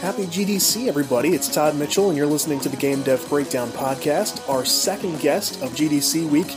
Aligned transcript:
Happy 0.00 0.26
GDC, 0.26 0.88
everybody. 0.88 1.30
It's 1.30 1.48
Todd 1.48 1.74
Mitchell, 1.74 2.10
and 2.10 2.18
you're 2.18 2.26
listening 2.26 2.60
to 2.60 2.68
the 2.68 2.76
Game 2.76 3.02
Dev 3.02 3.26
Breakdown 3.30 3.68
podcast. 3.70 4.46
Our 4.46 4.62
second 4.62 5.20
guest 5.20 5.62
of 5.62 5.70
GDC 5.70 6.28
week 6.28 6.48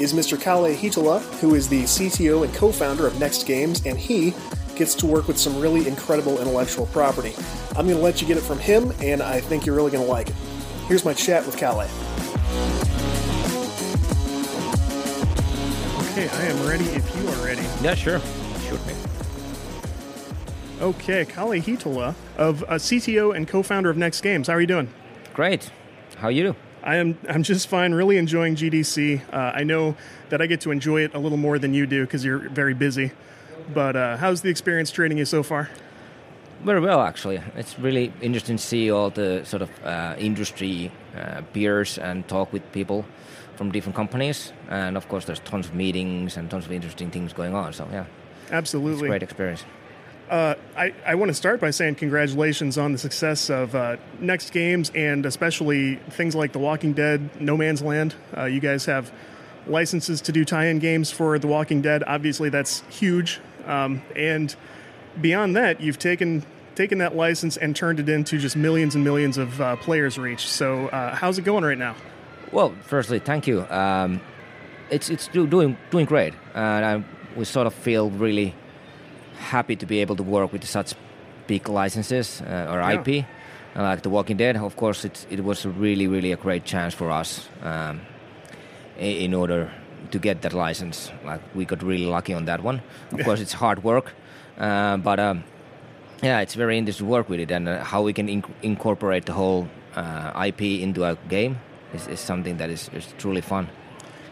is 0.00 0.12
Mr. 0.12 0.40
Kalle 0.40 0.72
Hietala, 0.72 1.20
who 1.40 1.56
is 1.56 1.68
the 1.68 1.82
CTO 1.82 2.44
and 2.44 2.54
co 2.54 2.70
founder 2.70 3.04
of 3.04 3.18
Next 3.18 3.48
Games, 3.48 3.84
and 3.84 3.98
he 3.98 4.32
gets 4.76 4.94
to 4.94 5.06
work 5.06 5.26
with 5.26 5.36
some 5.36 5.58
really 5.58 5.88
incredible 5.88 6.38
intellectual 6.38 6.86
property. 6.86 7.34
I'm 7.70 7.86
going 7.86 7.98
to 7.98 8.02
let 8.02 8.22
you 8.22 8.28
get 8.28 8.36
it 8.36 8.42
from 8.44 8.60
him, 8.60 8.92
and 9.00 9.20
I 9.20 9.40
think 9.40 9.66
you're 9.66 9.74
really 9.74 9.90
going 9.90 10.04
to 10.04 10.10
like 10.10 10.28
it. 10.28 10.36
Here's 10.86 11.04
my 11.04 11.14
chat 11.14 11.44
with 11.44 11.56
Kalle. 11.56 11.80
Okay, 16.12 16.28
I 16.28 16.42
am 16.44 16.66
ready 16.68 16.84
if 16.84 17.16
you 17.16 17.28
are 17.28 17.44
ready. 17.44 17.62
Yeah, 17.82 17.96
sure. 17.96 18.20
Shoot 18.68 18.86
me. 18.86 19.13
Okay, 20.80 21.24
Kalle 21.24 21.60
Hietala 21.60 22.14
of 22.36 22.62
uh, 22.64 22.74
CTO 22.74 23.34
and 23.34 23.46
co-founder 23.46 23.90
of 23.90 23.96
Next 23.96 24.20
Games. 24.22 24.48
How 24.48 24.54
are 24.54 24.60
you 24.60 24.66
doing? 24.66 24.92
Great. 25.32 25.70
How 26.16 26.28
are 26.28 26.32
you? 26.32 26.56
I 26.82 26.96
am. 26.96 27.16
I'm 27.28 27.44
just 27.44 27.68
fine. 27.68 27.94
Really 27.94 28.18
enjoying 28.18 28.56
GDC. 28.56 29.22
Uh, 29.32 29.52
I 29.54 29.62
know 29.62 29.96
that 30.30 30.42
I 30.42 30.46
get 30.46 30.60
to 30.62 30.72
enjoy 30.72 31.02
it 31.02 31.14
a 31.14 31.18
little 31.18 31.38
more 31.38 31.58
than 31.58 31.74
you 31.74 31.86
do 31.86 32.04
because 32.04 32.24
you're 32.24 32.48
very 32.50 32.74
busy. 32.74 33.12
But 33.72 33.96
uh, 33.96 34.16
how's 34.16 34.42
the 34.42 34.50
experience 34.50 34.90
treating 34.90 35.16
you 35.16 35.24
so 35.24 35.42
far? 35.42 35.70
Very 36.64 36.80
well, 36.80 37.00
actually. 37.00 37.40
It's 37.56 37.78
really 37.78 38.12
interesting 38.20 38.56
to 38.56 38.62
see 38.62 38.90
all 38.90 39.10
the 39.10 39.44
sort 39.44 39.62
of 39.62 39.70
uh, 39.84 40.16
industry 40.18 40.90
uh, 41.16 41.42
peers 41.52 41.98
and 41.98 42.26
talk 42.26 42.52
with 42.52 42.70
people 42.72 43.06
from 43.56 43.70
different 43.70 43.94
companies. 43.94 44.52
And 44.68 44.96
of 44.96 45.08
course, 45.08 45.24
there's 45.24 45.40
tons 45.40 45.66
of 45.66 45.74
meetings 45.74 46.36
and 46.36 46.50
tons 46.50 46.66
of 46.66 46.72
interesting 46.72 47.10
things 47.10 47.32
going 47.32 47.54
on. 47.54 47.72
So 47.72 47.88
yeah, 47.92 48.06
absolutely, 48.50 48.94
it's 48.94 49.02
a 49.02 49.08
great 49.08 49.22
experience. 49.22 49.64
Uh, 50.30 50.54
I, 50.76 50.94
I 51.06 51.14
want 51.16 51.28
to 51.28 51.34
start 51.34 51.60
by 51.60 51.70
saying 51.70 51.96
congratulations 51.96 52.78
on 52.78 52.92
the 52.92 52.98
success 52.98 53.50
of 53.50 53.74
uh, 53.74 53.96
Next 54.20 54.50
Games 54.50 54.90
and 54.94 55.26
especially 55.26 55.96
things 56.10 56.34
like 56.34 56.52
The 56.52 56.58
Walking 56.58 56.94
Dead, 56.94 57.40
No 57.40 57.56
Man's 57.56 57.82
Land. 57.82 58.14
Uh, 58.36 58.44
you 58.44 58.60
guys 58.60 58.86
have 58.86 59.12
licenses 59.66 60.20
to 60.22 60.32
do 60.32 60.44
tie 60.44 60.66
in 60.66 60.78
games 60.78 61.10
for 61.10 61.38
The 61.38 61.46
Walking 61.46 61.82
Dead. 61.82 62.02
Obviously, 62.06 62.48
that's 62.48 62.82
huge. 62.88 63.40
Um, 63.66 64.02
and 64.16 64.54
beyond 65.20 65.56
that, 65.56 65.80
you've 65.80 65.98
taken 65.98 66.44
taken 66.74 66.98
that 66.98 67.14
license 67.14 67.56
and 67.56 67.76
turned 67.76 68.00
it 68.00 68.08
into 68.08 68.38
just 68.38 68.56
millions 68.56 68.94
and 68.96 69.04
millions 69.04 69.38
of 69.38 69.60
uh, 69.60 69.76
players 69.76 70.18
reach. 70.18 70.48
So, 70.48 70.88
uh, 70.88 71.14
how's 71.14 71.38
it 71.38 71.42
going 71.42 71.64
right 71.64 71.78
now? 71.78 71.94
Well, 72.50 72.74
firstly, 72.82 73.20
thank 73.20 73.46
you. 73.46 73.64
Um, 73.66 74.20
it's 74.90 75.10
it's 75.10 75.28
doing 75.28 75.76
doing 75.90 76.06
great, 76.06 76.34
and 76.54 76.84
I, 76.84 77.04
we 77.36 77.44
sort 77.44 77.66
of 77.66 77.74
feel 77.74 78.10
really 78.10 78.54
happy 79.38 79.76
to 79.76 79.86
be 79.86 80.00
able 80.00 80.16
to 80.16 80.22
work 80.22 80.52
with 80.52 80.64
such 80.64 80.94
big 81.46 81.68
licenses 81.68 82.40
uh, 82.42 82.68
or 82.70 82.80
yeah. 82.80 83.00
IP. 83.00 83.26
Like 83.76 84.02
The 84.02 84.10
Walking 84.10 84.36
Dead, 84.36 84.56
of 84.56 84.76
course, 84.76 85.04
it, 85.04 85.26
it 85.30 85.42
was 85.42 85.66
really, 85.66 86.06
really 86.06 86.30
a 86.30 86.36
great 86.36 86.64
chance 86.64 86.94
for 86.94 87.10
us 87.10 87.48
um, 87.62 88.02
in 88.98 89.34
order 89.34 89.72
to 90.12 90.18
get 90.18 90.42
that 90.42 90.52
license. 90.52 91.10
Like 91.24 91.40
we 91.54 91.64
got 91.64 91.82
really 91.82 92.06
lucky 92.06 92.34
on 92.34 92.44
that 92.44 92.62
one. 92.62 92.82
Of 93.10 93.24
course, 93.24 93.40
it's 93.40 93.52
hard 93.52 93.82
work, 93.82 94.12
uh, 94.58 94.96
but 94.98 95.18
um, 95.18 95.42
yeah, 96.22 96.40
it's 96.40 96.54
very 96.54 96.78
interesting 96.78 97.06
to 97.06 97.10
work 97.10 97.28
with 97.28 97.40
it 97.40 97.50
and 97.50 97.68
uh, 97.68 97.82
how 97.82 98.02
we 98.02 98.12
can 98.12 98.28
inc- 98.28 98.50
incorporate 98.62 99.26
the 99.26 99.32
whole 99.32 99.68
uh, 99.96 100.44
IP 100.46 100.62
into 100.62 101.04
a 101.04 101.16
game 101.28 101.58
is, 101.92 102.06
is 102.06 102.20
something 102.20 102.56
that 102.58 102.70
is, 102.70 102.88
is 102.92 103.12
truly 103.18 103.40
fun. 103.40 103.68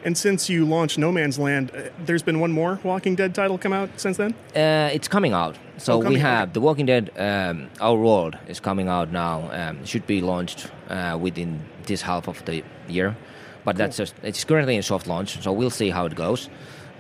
And 0.05 0.19
since 0.19 0.49
you 0.49 0.65
launched 0.65 0.99
No 0.99 1.13
Man's 1.13 1.39
Land, 1.39 1.71
uh, 1.71 1.91
there's 2.05 2.23
been 2.23 2.41
one 2.41 2.51
more 2.51 2.81
Walking 2.83 3.15
Dead 3.15 3.35
title 3.35 3.57
come 3.57 3.73
out 3.73 3.89
since 3.97 4.17
then. 4.17 4.35
Uh, 4.55 4.91
it's 4.93 5.09
coming 5.09 5.33
out. 5.33 5.57
So 5.79 5.95
oh, 5.95 5.99
coming 5.99 6.15
we 6.15 6.21
have 6.21 6.49
out. 6.49 6.55
The 6.55 6.61
Walking 6.61 6.87
Dead. 6.87 7.11
Um, 7.17 7.71
Our 7.81 7.97
World 7.97 8.37
is 8.49 8.59
coming 8.59 8.89
out 8.89 9.13
now. 9.13 9.49
Um, 9.53 9.85
should 9.85 10.07
be 10.07 10.21
launched 10.21 10.69
uh, 10.89 11.19
within 11.21 11.61
this 11.87 12.03
half 12.03 12.29
of 12.29 12.45
the 12.45 12.65
year, 12.89 13.17
but 13.65 13.73
cool. 13.73 13.79
that's 13.79 13.97
just 13.97 14.15
it's 14.23 14.45
currently 14.45 14.77
in 14.77 14.83
soft 14.83 15.07
launch. 15.07 15.41
So 15.41 15.53
we'll 15.53 15.71
see 15.71 15.91
how 15.91 16.07
it 16.07 16.15
goes. 16.15 16.49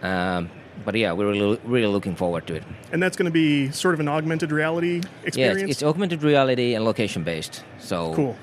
Um, 0.02 0.50
but 0.84 0.94
yeah, 0.94 1.12
we're 1.12 1.30
really, 1.30 1.60
really 1.64 1.86
looking 1.86 2.16
forward 2.16 2.46
to 2.46 2.54
it. 2.54 2.64
And 2.92 3.02
that's 3.02 3.16
going 3.16 3.26
to 3.26 3.32
be 3.32 3.70
sort 3.70 3.94
of 3.94 4.00
an 4.00 4.08
augmented 4.08 4.50
reality 4.50 5.02
experience. 5.24 5.58
Yeah, 5.60 5.64
it's, 5.64 5.72
it's 5.72 5.82
augmented 5.82 6.22
reality 6.22 6.74
and 6.74 6.84
location 6.84 7.24
based. 7.24 7.62
So 7.78 8.14
cool 8.14 8.36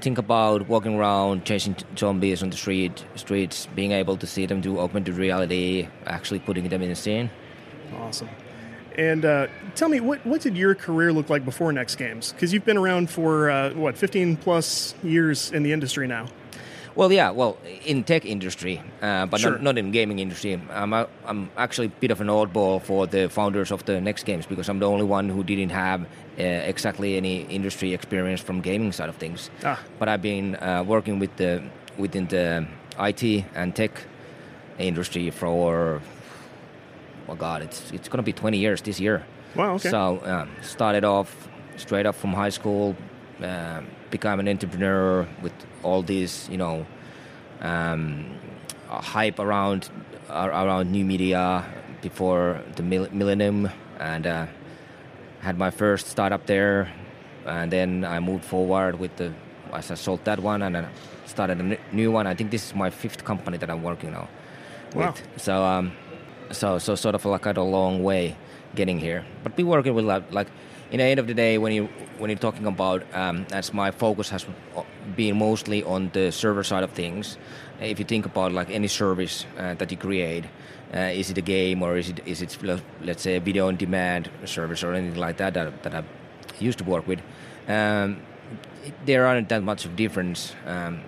think 0.00 0.18
about 0.18 0.68
walking 0.68 0.96
around, 0.96 1.44
chasing 1.44 1.76
zombies 1.96 2.42
on 2.42 2.50
the 2.50 2.56
street, 2.56 3.04
streets, 3.14 3.66
being 3.74 3.92
able 3.92 4.16
to 4.16 4.26
see 4.26 4.46
them 4.46 4.60
do 4.60 4.78
augmented 4.78 5.14
reality, 5.14 5.88
actually 6.06 6.40
putting 6.40 6.68
them 6.68 6.82
in 6.82 6.90
a 6.90 6.96
scene. 6.96 7.30
Awesome. 7.98 8.28
And 8.96 9.24
uh, 9.24 9.46
tell 9.76 9.88
me, 9.88 10.00
what, 10.00 10.24
what 10.26 10.40
did 10.40 10.56
your 10.56 10.74
career 10.74 11.12
look 11.12 11.30
like 11.30 11.44
before 11.44 11.72
Next 11.72 11.96
Games? 11.96 12.32
Because 12.32 12.52
you've 12.52 12.64
been 12.64 12.76
around 12.76 13.08
for, 13.10 13.50
uh, 13.50 13.72
what, 13.74 13.96
15 13.96 14.36
plus 14.36 14.94
years 15.02 15.52
in 15.52 15.62
the 15.62 15.72
industry 15.72 16.06
now. 16.06 16.26
Well, 16.96 17.12
yeah, 17.12 17.30
well, 17.30 17.56
in 17.84 18.04
tech 18.04 18.24
industry, 18.24 18.82
uh, 19.00 19.26
but 19.26 19.40
sure. 19.40 19.52
not, 19.52 19.62
not, 19.62 19.78
in 19.78 19.90
gaming 19.92 20.18
industry. 20.18 20.60
I'm, 20.70 20.92
a, 20.92 21.08
I'm 21.24 21.50
actually 21.56 21.86
a 21.86 22.00
bit 22.00 22.10
of 22.10 22.20
an 22.20 22.26
oddball 22.26 22.82
for 22.82 23.06
the 23.06 23.28
founders 23.28 23.70
of 23.70 23.84
the 23.84 24.00
Next 24.00 24.24
Games 24.24 24.46
because 24.46 24.68
I'm 24.68 24.80
the 24.80 24.88
only 24.88 25.04
one 25.04 25.28
who 25.28 25.44
didn't 25.44 25.70
have 25.70 26.02
uh, 26.02 26.42
exactly 26.42 27.16
any 27.16 27.42
industry 27.42 27.94
experience 27.94 28.40
from 28.40 28.60
gaming 28.60 28.92
side 28.92 29.08
of 29.08 29.16
things. 29.16 29.50
Ah. 29.64 29.80
But 29.98 30.08
I've 30.08 30.22
been 30.22 30.56
uh, 30.56 30.84
working 30.86 31.18
with 31.18 31.36
the 31.36 31.62
within 31.96 32.26
the 32.26 32.66
IT 32.98 33.44
and 33.54 33.74
tech 33.74 33.92
industry 34.78 35.30
for 35.30 36.00
oh 37.28 37.34
god, 37.34 37.62
it's 37.62 37.90
it's 37.92 38.08
gonna 38.08 38.22
be 38.22 38.32
20 38.32 38.58
years 38.58 38.82
this 38.82 38.98
year. 38.98 39.24
Wow. 39.54 39.74
Okay. 39.74 39.90
So 39.90 40.20
um, 40.24 40.50
started 40.62 41.04
off 41.04 41.48
straight 41.76 42.06
up 42.06 42.14
from 42.14 42.32
high 42.32 42.50
school. 42.50 42.96
Um, 43.42 43.86
become 44.10 44.40
an 44.40 44.48
entrepreneur 44.48 45.26
with 45.40 45.52
all 45.82 46.02
these, 46.02 46.48
you 46.50 46.56
know, 46.56 46.86
um, 47.60 48.26
hype 48.88 49.38
around 49.38 49.88
around 50.28 50.90
new 50.90 51.04
media 51.04 51.64
before 52.02 52.62
the 52.76 52.82
millennium, 52.82 53.68
and 53.98 54.26
uh, 54.26 54.46
had 55.40 55.58
my 55.58 55.70
first 55.70 56.06
startup 56.06 56.46
there, 56.46 56.92
and 57.46 57.70
then 57.70 58.04
I 58.04 58.20
moved 58.20 58.44
forward 58.44 58.98
with 58.98 59.16
the. 59.16 59.32
I 59.72 59.80
sold 59.80 60.24
that 60.24 60.40
one 60.40 60.62
and 60.62 60.76
I 60.76 60.84
started 61.26 61.60
a 61.60 61.78
new 61.94 62.10
one. 62.10 62.26
I 62.26 62.34
think 62.34 62.50
this 62.50 62.66
is 62.66 62.74
my 62.74 62.90
fifth 62.90 63.24
company 63.24 63.56
that 63.58 63.70
I'm 63.70 63.84
working 63.84 64.10
now. 64.10 64.28
Wow. 64.94 65.12
With. 65.12 65.22
So 65.36 65.62
um, 65.62 65.92
so 66.50 66.78
so 66.78 66.94
sort 66.94 67.14
of 67.14 67.24
like 67.24 67.46
a 67.46 67.60
long 67.60 68.02
way 68.02 68.36
getting 68.74 68.98
here, 68.98 69.24
but 69.42 69.56
be 69.56 69.62
working 69.62 69.94
with 69.94 70.04
like 70.04 70.48
in 70.90 70.98
the 70.98 71.04
end 71.04 71.20
of 71.20 71.26
the 71.26 71.34
day, 71.34 71.58
when 71.58 71.72
you 71.72 71.88
when 72.18 72.30
you're 72.30 72.38
talking 72.38 72.66
about, 72.66 73.02
um, 73.14 73.46
as 73.52 73.72
my 73.72 73.90
focus 73.90 74.28
has 74.30 74.44
been 75.16 75.38
mostly 75.38 75.82
on 75.84 76.10
the 76.12 76.30
server 76.30 76.62
side 76.64 76.82
of 76.82 76.90
things. 76.90 77.38
If 77.80 77.98
you 77.98 78.04
think 78.04 78.26
about 78.26 78.52
like 78.52 78.70
any 78.70 78.88
service 78.88 79.46
uh, 79.56 79.74
that 79.74 79.90
you 79.90 79.96
create, 79.96 80.44
uh, 80.92 80.98
is 80.98 81.30
it 81.30 81.38
a 81.38 81.42
game 81.42 81.82
or 81.82 81.96
is 81.96 82.08
it 82.10 82.20
is 82.26 82.42
it 82.42 82.58
let's 83.02 83.22
say 83.22 83.36
a 83.36 83.40
video 83.40 83.68
on 83.68 83.76
demand 83.76 84.30
service 84.44 84.82
or 84.82 84.92
anything 84.92 85.18
like 85.18 85.38
that 85.38 85.54
that, 85.54 85.82
that 85.82 85.94
I 85.94 86.04
used 86.58 86.78
to 86.78 86.84
work 86.84 87.06
with? 87.06 87.20
Um, 87.68 88.22
there 89.06 89.26
aren't 89.26 89.48
that 89.48 89.62
much 89.62 89.84
of 89.84 89.96
difference 89.96 90.54
um, 90.66 91.00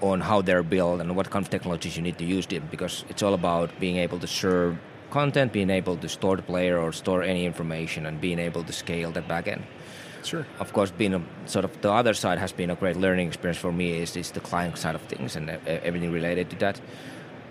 on 0.00 0.20
how 0.20 0.42
they're 0.42 0.62
built 0.64 1.00
and 1.00 1.14
what 1.14 1.30
kind 1.30 1.44
of 1.44 1.50
technologies 1.50 1.96
you 1.96 2.02
need 2.02 2.18
to 2.18 2.24
use 2.24 2.46
them 2.46 2.66
because 2.70 3.04
it's 3.08 3.22
all 3.22 3.34
about 3.34 3.70
being 3.78 3.96
able 3.96 4.18
to 4.18 4.26
serve 4.26 4.76
content, 5.12 5.52
being 5.52 5.70
able 5.70 5.96
to 5.96 6.08
store 6.08 6.36
the 6.36 6.42
player 6.42 6.78
or 6.78 6.92
store 6.92 7.22
any 7.22 7.44
information, 7.46 8.06
and 8.06 8.20
being 8.20 8.38
able 8.38 8.64
to 8.64 8.72
scale 8.72 9.12
that 9.12 9.28
backend. 9.28 9.62
Sure. 10.24 10.46
Of 10.58 10.72
course, 10.72 10.90
being 10.90 11.14
a, 11.14 11.22
sort 11.46 11.64
of 11.64 11.80
the 11.80 11.90
other 11.90 12.14
side 12.14 12.38
has 12.38 12.52
been 12.52 12.70
a 12.70 12.74
great 12.74 12.96
learning 12.96 13.28
experience 13.28 13.58
for 13.58 13.72
me. 13.72 13.98
Is 14.02 14.16
is 14.16 14.30
the 14.30 14.40
client 14.40 14.78
side 14.78 14.94
of 14.94 15.02
things 15.02 15.36
and 15.36 15.50
everything 15.66 16.12
related 16.12 16.50
to 16.50 16.56
that. 16.56 16.80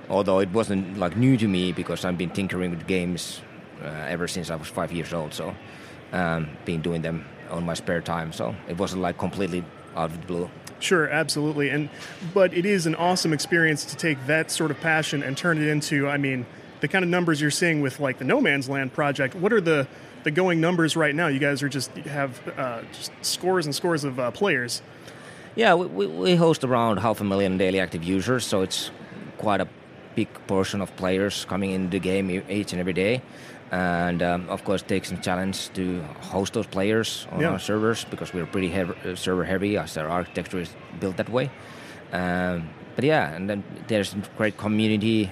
Although 0.09 0.39
it 0.39 0.51
wasn't 0.51 0.97
like 0.97 1.15
new 1.15 1.37
to 1.37 1.47
me 1.47 1.71
because 1.71 2.05
I've 2.05 2.17
been 2.17 2.31
tinkering 2.31 2.71
with 2.71 2.87
games 2.87 3.41
uh, 3.83 3.87
ever 4.07 4.27
since 4.27 4.49
I 4.49 4.55
was 4.55 4.67
five 4.67 4.91
years 4.91 5.13
old. 5.13 5.33
So, 5.33 5.55
um, 6.13 6.49
been 6.65 6.81
doing 6.81 7.01
them 7.01 7.25
on 7.49 7.65
my 7.65 7.73
spare 7.75 8.01
time. 8.01 8.33
So 8.33 8.55
it 8.67 8.77
wasn't 8.77 9.01
like 9.01 9.17
completely 9.17 9.63
out 9.95 10.11
of 10.11 10.21
the 10.21 10.27
blue. 10.27 10.49
Sure, 10.79 11.07
absolutely. 11.07 11.69
And 11.69 11.89
but 12.33 12.53
it 12.53 12.65
is 12.65 12.85
an 12.85 12.95
awesome 12.95 13.33
experience 13.33 13.85
to 13.85 13.95
take 13.95 14.25
that 14.27 14.49
sort 14.51 14.71
of 14.71 14.79
passion 14.79 15.23
and 15.23 15.37
turn 15.37 15.57
it 15.61 15.67
into. 15.67 16.07
I 16.07 16.17
mean 16.17 16.45
the 16.81 16.87
kind 16.87 17.03
of 17.03 17.09
numbers 17.09 17.39
you're 17.39 17.51
seeing 17.51 17.81
with 17.81 17.99
like 17.99 18.17
the 18.17 18.25
No 18.25 18.41
Man's 18.41 18.67
Land 18.67 18.91
project, 18.93 19.35
what 19.35 19.53
are 19.53 19.61
the 19.61 19.87
the 20.23 20.31
going 20.31 20.61
numbers 20.61 20.95
right 20.95 21.15
now? 21.15 21.27
You 21.27 21.39
guys 21.39 21.63
are 21.63 21.69
just 21.69 21.91
have 21.91 22.39
uh, 22.57 22.81
just 22.91 23.11
scores 23.21 23.65
and 23.65 23.73
scores 23.73 24.03
of 24.03 24.19
uh, 24.19 24.31
players. 24.31 24.81
Yeah, 25.55 25.73
we, 25.75 26.07
we 26.07 26.35
host 26.35 26.63
around 26.63 26.97
half 26.97 27.21
a 27.21 27.23
million 27.23 27.57
daily 27.57 27.79
active 27.79 28.03
users, 28.03 28.45
so 28.45 28.61
it's 28.61 28.91
quite 29.37 29.61
a 29.61 29.67
big 30.15 30.27
portion 30.47 30.81
of 30.81 30.95
players 30.95 31.45
coming 31.45 31.71
into 31.71 31.89
the 31.89 31.99
game 31.99 32.29
each 32.49 32.73
and 32.73 32.79
every 32.79 32.93
day. 32.93 33.21
And 33.71 34.21
um, 34.21 34.49
of 34.49 34.63
course, 34.65 34.81
it 34.81 34.89
takes 34.89 35.07
some 35.07 35.21
challenge 35.21 35.69
to 35.73 36.01
host 36.21 36.53
those 36.53 36.67
players 36.67 37.25
on 37.31 37.39
yeah. 37.39 37.51
our 37.51 37.59
servers 37.59 38.03
because 38.05 38.33
we're 38.33 38.45
pretty 38.45 38.69
heavy, 38.69 38.93
uh, 39.05 39.15
server 39.15 39.45
heavy 39.45 39.77
as 39.77 39.97
our 39.97 40.09
architecture 40.09 40.59
is 40.59 40.69
built 40.99 41.17
that 41.17 41.29
way. 41.29 41.49
Um, 42.11 42.69
but 42.95 43.05
yeah, 43.05 43.33
and 43.33 43.49
then 43.49 43.63
there's 43.87 44.13
a 44.13 44.17
great 44.37 44.57
community 44.57 45.31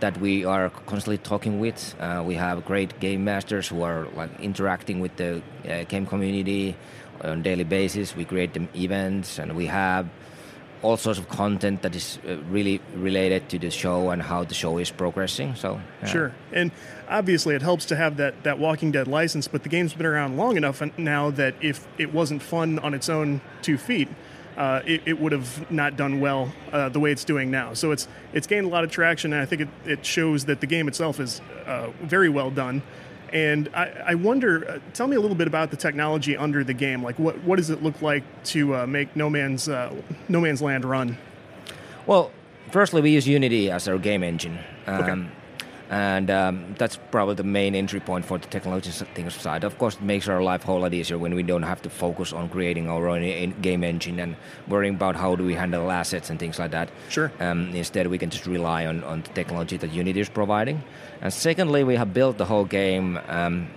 that 0.00 0.18
we 0.20 0.44
are 0.44 0.70
constantly 0.70 1.18
talking 1.18 1.60
with. 1.60 1.94
Uh, 2.00 2.22
we 2.26 2.34
have 2.34 2.64
great 2.64 2.98
game 3.00 3.24
masters 3.24 3.68
who 3.68 3.82
are 3.82 4.06
like 4.14 4.30
interacting 4.40 5.00
with 5.00 5.16
the 5.16 5.42
uh, 5.68 5.84
game 5.84 6.06
community 6.06 6.76
on 7.22 7.42
daily 7.42 7.64
basis. 7.64 8.14
We 8.14 8.24
create 8.24 8.54
them 8.54 8.68
events, 8.74 9.38
and 9.38 9.56
we 9.56 9.66
have 9.66 10.08
all 10.82 10.96
sorts 10.96 11.18
of 11.18 11.28
content 11.28 11.82
that 11.82 11.96
is 11.96 12.18
uh, 12.28 12.36
really 12.50 12.80
related 12.94 13.48
to 13.48 13.58
the 13.58 13.70
show 13.70 14.10
and 14.10 14.22
how 14.22 14.44
the 14.44 14.54
show 14.54 14.78
is 14.78 14.90
progressing. 14.90 15.54
So 15.54 15.80
yeah. 16.02 16.08
sure, 16.08 16.34
and 16.52 16.70
obviously 17.08 17.54
it 17.54 17.62
helps 17.62 17.86
to 17.86 17.96
have 17.96 18.18
that 18.18 18.42
that 18.44 18.58
Walking 18.58 18.92
Dead 18.92 19.08
license. 19.08 19.48
But 19.48 19.62
the 19.62 19.68
game's 19.68 19.94
been 19.94 20.06
around 20.06 20.36
long 20.36 20.56
enough 20.56 20.82
now 20.98 21.30
that 21.30 21.54
if 21.60 21.86
it 21.98 22.12
wasn't 22.12 22.42
fun 22.42 22.78
on 22.80 22.94
its 22.94 23.08
own 23.08 23.40
two 23.62 23.78
feet, 23.78 24.08
uh, 24.56 24.82
it, 24.86 25.02
it, 25.06 25.20
would 25.20 25.32
have 25.32 25.70
not 25.70 25.96
done 25.96 26.20
well 26.20 26.52
uh, 26.72 26.88
the 26.88 27.00
way 27.00 27.12
it's 27.12 27.24
doing 27.24 27.50
now. 27.50 27.74
So 27.74 27.92
it's 27.92 28.08
it's 28.32 28.46
gained 28.46 28.66
a 28.66 28.68
lot 28.68 28.84
of 28.84 28.90
traction, 28.90 29.32
and 29.32 29.42
I 29.42 29.46
think 29.46 29.62
it, 29.62 29.68
it 29.84 30.06
shows 30.06 30.44
that 30.46 30.60
the 30.60 30.66
game 30.66 30.88
itself 30.88 31.20
is 31.20 31.40
uh, 31.66 31.90
very 32.02 32.28
well 32.28 32.50
done. 32.50 32.82
And 33.32 33.68
I, 33.74 33.90
I 34.06 34.14
wonder, 34.14 34.68
uh, 34.68 34.78
tell 34.94 35.08
me 35.08 35.16
a 35.16 35.20
little 35.20 35.36
bit 35.36 35.48
about 35.48 35.70
the 35.70 35.76
technology 35.76 36.36
under 36.36 36.62
the 36.62 36.72
game. 36.72 37.02
Like, 37.02 37.18
what, 37.18 37.38
what 37.42 37.56
does 37.56 37.70
it 37.70 37.82
look 37.82 38.00
like 38.00 38.22
to 38.44 38.76
uh, 38.76 38.86
make 38.86 39.14
No 39.16 39.28
Man's 39.28 39.68
uh, 39.68 39.94
No 40.28 40.40
Man's 40.40 40.62
Land 40.62 40.84
run? 40.84 41.18
Well, 42.06 42.30
firstly, 42.70 43.02
we 43.02 43.10
use 43.10 43.26
Unity 43.26 43.70
as 43.70 43.88
our 43.88 43.98
game 43.98 44.22
engine. 44.22 44.58
Um, 44.86 45.02
okay 45.02 45.30
and 45.90 46.30
um, 46.30 46.74
that's 46.78 46.98
probably 47.10 47.34
the 47.34 47.44
main 47.44 47.74
entry 47.74 48.00
point 48.00 48.24
for 48.24 48.38
the 48.38 48.46
technology 48.48 48.90
things 48.90 49.34
side. 49.34 49.64
Of 49.64 49.78
course, 49.78 49.94
it 49.94 50.02
makes 50.02 50.28
our 50.28 50.42
life 50.42 50.64
a 50.64 50.66
whole 50.66 50.80
lot 50.80 50.92
easier 50.92 51.18
when 51.18 51.34
we 51.34 51.42
don't 51.42 51.62
have 51.62 51.80
to 51.82 51.90
focus 51.90 52.32
on 52.32 52.48
creating 52.48 52.88
our 52.88 53.08
own 53.08 53.54
game 53.62 53.84
engine 53.84 54.18
and 54.18 54.36
worrying 54.66 54.94
about 54.94 55.16
how 55.16 55.36
do 55.36 55.44
we 55.44 55.54
handle 55.54 55.90
assets 55.90 56.30
and 56.30 56.38
things 56.38 56.58
like 56.58 56.72
that. 56.72 56.88
Sure. 57.08 57.30
Um, 57.40 57.74
instead, 57.74 58.06
we 58.08 58.18
can 58.18 58.30
just 58.30 58.46
rely 58.46 58.86
on, 58.86 59.04
on 59.04 59.22
the 59.22 59.28
technology 59.30 59.76
that 59.76 59.92
Unity 59.92 60.20
is 60.20 60.28
providing. 60.28 60.82
And 61.20 61.32
secondly, 61.32 61.84
we 61.84 61.96
have 61.96 62.12
built 62.12 62.38
the 62.38 62.46
whole 62.46 62.64
game 62.64 63.18
um, 63.28 63.68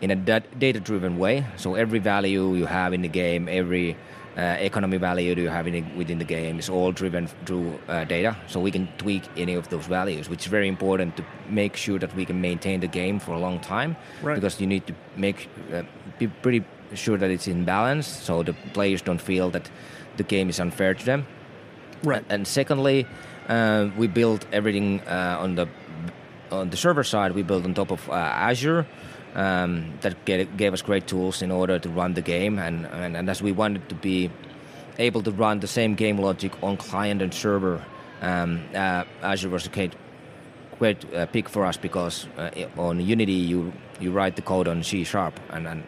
in 0.00 0.10
a 0.10 0.16
data-driven 0.16 1.16
way. 1.18 1.46
So 1.56 1.76
every 1.76 2.00
value 2.00 2.54
you 2.54 2.66
have 2.66 2.92
in 2.92 3.02
the 3.02 3.08
game, 3.08 3.48
every 3.48 3.96
economy 4.36 4.96
value 4.96 5.34
do 5.34 5.42
you 5.42 5.48
have 5.48 5.66
in, 5.66 5.96
within 5.96 6.18
the 6.18 6.24
game 6.24 6.58
is 6.58 6.68
all 6.68 6.92
driven 6.92 7.26
through 7.44 7.78
uh, 7.88 8.04
data. 8.04 8.36
So 8.46 8.60
we 8.60 8.70
can 8.70 8.88
tweak 8.98 9.24
any 9.36 9.54
of 9.54 9.68
those 9.68 9.86
values 9.86 10.28
which 10.28 10.40
is 10.40 10.46
very 10.46 10.68
important 10.68 11.16
to 11.16 11.24
make 11.48 11.76
sure 11.76 11.98
that 11.98 12.14
we 12.16 12.24
can 12.24 12.40
maintain 12.40 12.80
the 12.80 12.86
game 12.86 13.18
for 13.18 13.32
a 13.32 13.38
long 13.38 13.60
time. 13.60 13.96
Right. 14.22 14.34
because 14.34 14.60
you 14.60 14.66
need 14.66 14.86
to 14.86 14.94
make 15.16 15.48
uh, 15.72 15.82
be 16.18 16.28
pretty 16.28 16.64
sure 16.94 17.18
that 17.18 17.30
it's 17.30 17.48
in 17.48 17.64
balance 17.64 18.06
so 18.06 18.42
the 18.42 18.54
players 18.72 19.02
don't 19.02 19.20
feel 19.20 19.50
that 19.50 19.70
the 20.16 20.22
game 20.22 20.48
is 20.48 20.60
unfair 20.60 20.94
to 20.94 21.04
them. 21.04 21.26
Right. 22.02 22.24
And 22.28 22.46
secondly 22.46 23.06
uh, 23.48 23.90
we 23.96 24.06
built 24.06 24.46
everything 24.52 25.00
uh, 25.00 25.38
on 25.40 25.54
the 25.56 25.68
on 26.50 26.70
the 26.70 26.76
server 26.76 27.04
side 27.04 27.32
we 27.32 27.42
built 27.42 27.64
on 27.64 27.74
top 27.74 27.90
of 27.90 28.08
uh, 28.08 28.12
azure 28.12 28.86
um, 29.34 29.92
that 30.02 30.24
gave 30.24 30.72
us 30.72 30.82
great 30.82 31.06
tools 31.06 31.42
in 31.42 31.50
order 31.50 31.78
to 31.78 31.88
run 31.88 32.14
the 32.14 32.22
game. 32.22 32.58
And, 32.58 32.86
and, 32.86 33.16
and, 33.16 33.30
as 33.30 33.42
we 33.42 33.52
wanted 33.52 33.88
to 33.88 33.94
be 33.94 34.30
able 34.98 35.22
to 35.22 35.30
run 35.30 35.60
the 35.60 35.66
same 35.66 35.94
game 35.94 36.18
logic 36.18 36.52
on 36.62 36.76
client 36.76 37.22
and 37.22 37.32
server, 37.32 37.84
um, 38.20 38.62
uh, 38.74 39.04
Azure 39.22 39.48
was 39.48 39.66
a 39.66 39.70
great, 39.70 39.94
great 40.78 41.14
uh, 41.14 41.26
pick 41.26 41.48
for 41.48 41.64
us 41.64 41.76
because 41.76 42.26
uh, 42.36 42.50
on 42.76 43.00
Unity 43.00 43.32
you 43.32 43.72
you 44.00 44.10
write 44.10 44.36
the 44.36 44.42
code 44.42 44.68
on 44.68 44.82
C 44.82 45.04
sharp, 45.04 45.38
and, 45.50 45.66
and 45.66 45.84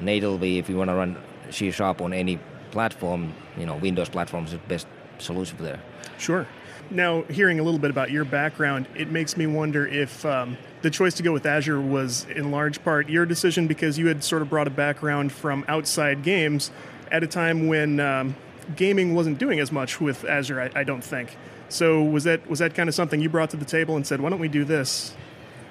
natively 0.00 0.58
if 0.58 0.68
you 0.68 0.76
want 0.76 0.88
to 0.88 0.94
run 0.94 1.16
C 1.50 1.70
sharp 1.70 2.00
on 2.00 2.12
any 2.12 2.38
platform, 2.70 3.32
you 3.58 3.66
know 3.66 3.76
Windows 3.76 4.08
platform 4.08 4.44
is 4.44 4.52
the 4.52 4.58
best 4.58 4.86
solution 5.18 5.56
there. 5.60 5.80
Sure. 6.18 6.46
Now, 6.90 7.22
hearing 7.22 7.58
a 7.58 7.62
little 7.62 7.78
bit 7.78 7.90
about 7.90 8.10
your 8.10 8.24
background, 8.24 8.86
it 8.94 9.10
makes 9.10 9.36
me 9.36 9.46
wonder 9.46 9.86
if 9.86 10.26
um, 10.26 10.58
the 10.82 10.90
choice 10.90 11.14
to 11.14 11.22
go 11.22 11.32
with 11.32 11.46
Azure 11.46 11.80
was 11.80 12.26
in 12.34 12.50
large 12.50 12.82
part 12.84 13.08
your 13.08 13.24
decision 13.24 13.66
because 13.66 13.98
you 13.98 14.08
had 14.08 14.22
sort 14.22 14.42
of 14.42 14.50
brought 14.50 14.66
a 14.66 14.70
background 14.70 15.32
from 15.32 15.64
outside 15.68 16.22
games 16.22 16.70
at 17.10 17.22
a 17.22 17.26
time 17.26 17.68
when 17.68 18.00
um, 18.00 18.34
gaming 18.76 19.14
wasn't 19.14 19.38
doing 19.38 19.60
as 19.60 19.72
much 19.72 20.00
with 20.00 20.24
Azure. 20.24 20.60
I, 20.60 20.80
I, 20.80 20.84
don't 20.84 21.04
think. 21.04 21.36
So 21.68 22.02
was 22.02 22.24
that 22.24 22.48
was 22.48 22.58
that 22.58 22.74
kind 22.74 22.88
of 22.88 22.94
something 22.94 23.20
you 23.20 23.28
brought 23.28 23.50
to 23.50 23.56
the 23.56 23.64
table 23.64 23.96
and 23.96 24.06
said, 24.06 24.20
"Why 24.20 24.30
don't 24.30 24.40
we 24.40 24.48
do 24.48 24.64
this?" 24.64 25.14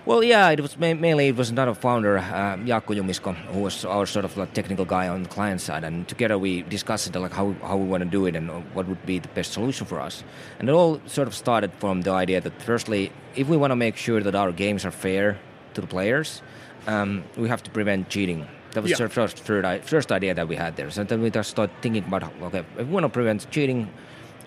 Well, 0.03 0.23
yeah, 0.23 0.49
it 0.49 0.59
was 0.59 0.79
mainly 0.79 1.27
it 1.27 1.35
was 1.35 1.51
another 1.51 1.75
founder, 1.75 2.17
uh, 2.17 2.57
Jaakko 2.57 2.95
Jumisko, 2.97 3.35
who 3.53 3.59
was 3.59 3.85
our 3.85 4.07
sort 4.07 4.25
of 4.25 4.35
like 4.35 4.51
technical 4.51 4.83
guy 4.83 5.07
on 5.07 5.21
the 5.21 5.29
client 5.29 5.61
side, 5.61 5.83
and 5.83 6.07
together 6.07 6.39
we 6.39 6.63
discussed 6.63 7.15
like 7.15 7.31
how 7.31 7.53
how 7.61 7.77
we 7.77 7.85
want 7.85 8.03
to 8.03 8.09
do 8.09 8.25
it 8.25 8.35
and 8.35 8.49
what 8.73 8.87
would 8.87 9.05
be 9.05 9.19
the 9.19 9.27
best 9.27 9.53
solution 9.53 9.85
for 9.85 10.01
us. 10.01 10.23
And 10.57 10.69
it 10.69 10.71
all 10.71 10.99
sort 11.05 11.27
of 11.27 11.35
started 11.35 11.71
from 11.77 12.01
the 12.01 12.09
idea 12.09 12.41
that 12.41 12.59
firstly, 12.63 13.11
if 13.35 13.47
we 13.47 13.57
want 13.57 13.71
to 13.71 13.75
make 13.75 13.95
sure 13.95 14.21
that 14.21 14.33
our 14.33 14.51
games 14.51 14.85
are 14.85 14.91
fair 14.91 15.37
to 15.75 15.81
the 15.81 15.87
players, 15.87 16.41
um, 16.87 17.23
we 17.37 17.47
have 17.47 17.61
to 17.61 17.69
prevent 17.69 18.09
cheating. 18.09 18.47
That 18.71 18.81
was 18.81 18.91
yeah. 18.91 18.97
the 18.97 19.09
first, 19.09 19.37
third, 19.37 19.83
first 19.83 20.11
idea 20.11 20.33
that 20.33 20.47
we 20.47 20.55
had 20.55 20.77
there. 20.77 20.89
So 20.89 21.03
then 21.03 21.21
we 21.21 21.29
just 21.29 21.51
started 21.51 21.75
thinking 21.81 22.05
about 22.05 22.23
okay, 22.41 22.63
if 22.75 22.87
we 22.87 22.93
want 22.93 23.03
to 23.03 23.09
prevent 23.09 23.47
cheating, 23.51 23.87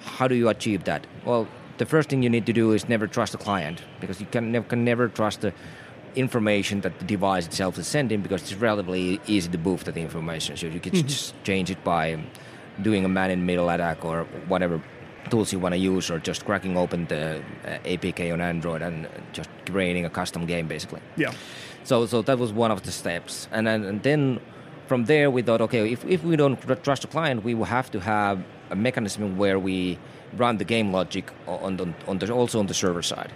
how 0.01 0.27
do 0.27 0.35
you 0.35 0.49
achieve 0.49 0.83
that? 0.85 1.07
Well, 1.25 1.47
the 1.79 1.87
first 1.87 2.09
thing 2.09 2.23
you 2.23 2.31
need 2.31 2.47
to 2.47 2.53
do 2.53 2.73
is 2.73 2.89
never 2.89 3.07
trust 3.07 3.33
the 3.33 3.39
client 3.39 3.83
because 4.01 4.21
you 4.21 4.27
can, 4.27 4.53
never, 4.53 4.67
can 4.67 4.85
never 4.85 5.09
trust 5.09 5.41
the 5.41 5.53
information 6.15 6.81
that 6.83 6.99
the 6.99 7.05
device 7.05 7.47
itself 7.47 7.79
is 7.79 7.87
sending 7.87 8.21
because 8.21 8.43
it's 8.43 8.55
relatively 8.55 9.21
easy 9.27 9.49
to 9.51 9.59
boof 9.59 9.85
that 9.85 9.97
information. 9.97 10.57
So 10.57 10.67
you 10.67 10.81
can 10.81 10.93
mm-hmm. 10.93 11.07
just 11.09 11.35
change 11.45 11.71
it 11.71 11.83
by 11.83 12.23
doing 12.83 13.05
a 13.05 13.09
man-in-the-middle 13.09 13.69
attack 13.69 14.05
or 14.05 14.25
whatever 14.49 14.83
tools 15.31 15.53
you 15.53 15.59
want 15.59 15.75
to 15.75 15.79
use, 15.79 16.11
or 16.11 16.19
just 16.19 16.45
cracking 16.45 16.77
open 16.77 17.07
the 17.07 17.43
uh, 17.65 17.79
APK 17.85 18.33
on 18.33 18.41
Android 18.41 18.83
and 18.83 19.09
just 19.33 19.49
creating 19.67 20.05
a 20.05 20.11
custom 20.11 20.47
game, 20.47 20.69
basically. 20.69 21.01
Yeah. 21.17 21.33
So 21.85 22.07
so 22.07 22.23
that 22.23 22.39
was 22.39 22.53
one 22.53 22.71
of 22.71 22.83
the 22.83 22.93
steps, 22.93 23.49
and 23.51 23.67
then 23.67 23.85
and 23.85 24.03
then 24.03 24.41
from 24.87 25.05
there 25.05 25.31
we 25.31 25.43
thought, 25.43 25.61
okay, 25.63 25.93
if 25.93 26.05
if 26.05 26.23
we 26.25 26.37
don't 26.37 26.61
trust 26.83 27.03
the 27.03 27.09
client, 27.09 27.45
we 27.45 27.55
will 27.55 27.67
have 27.67 27.91
to 27.93 28.01
have 28.01 28.43
a 28.71 28.77
mechanism 28.77 29.37
where 29.37 29.59
we 29.59 29.99
run 30.37 30.59
the 30.59 30.65
game 30.65 30.93
logic 30.93 31.31
on 31.47 31.77
the, 31.77 31.93
on 32.07 32.19
the, 32.19 32.33
also 32.33 32.59
on 32.59 32.67
the 32.67 32.75
server 32.75 33.03
side 33.03 33.33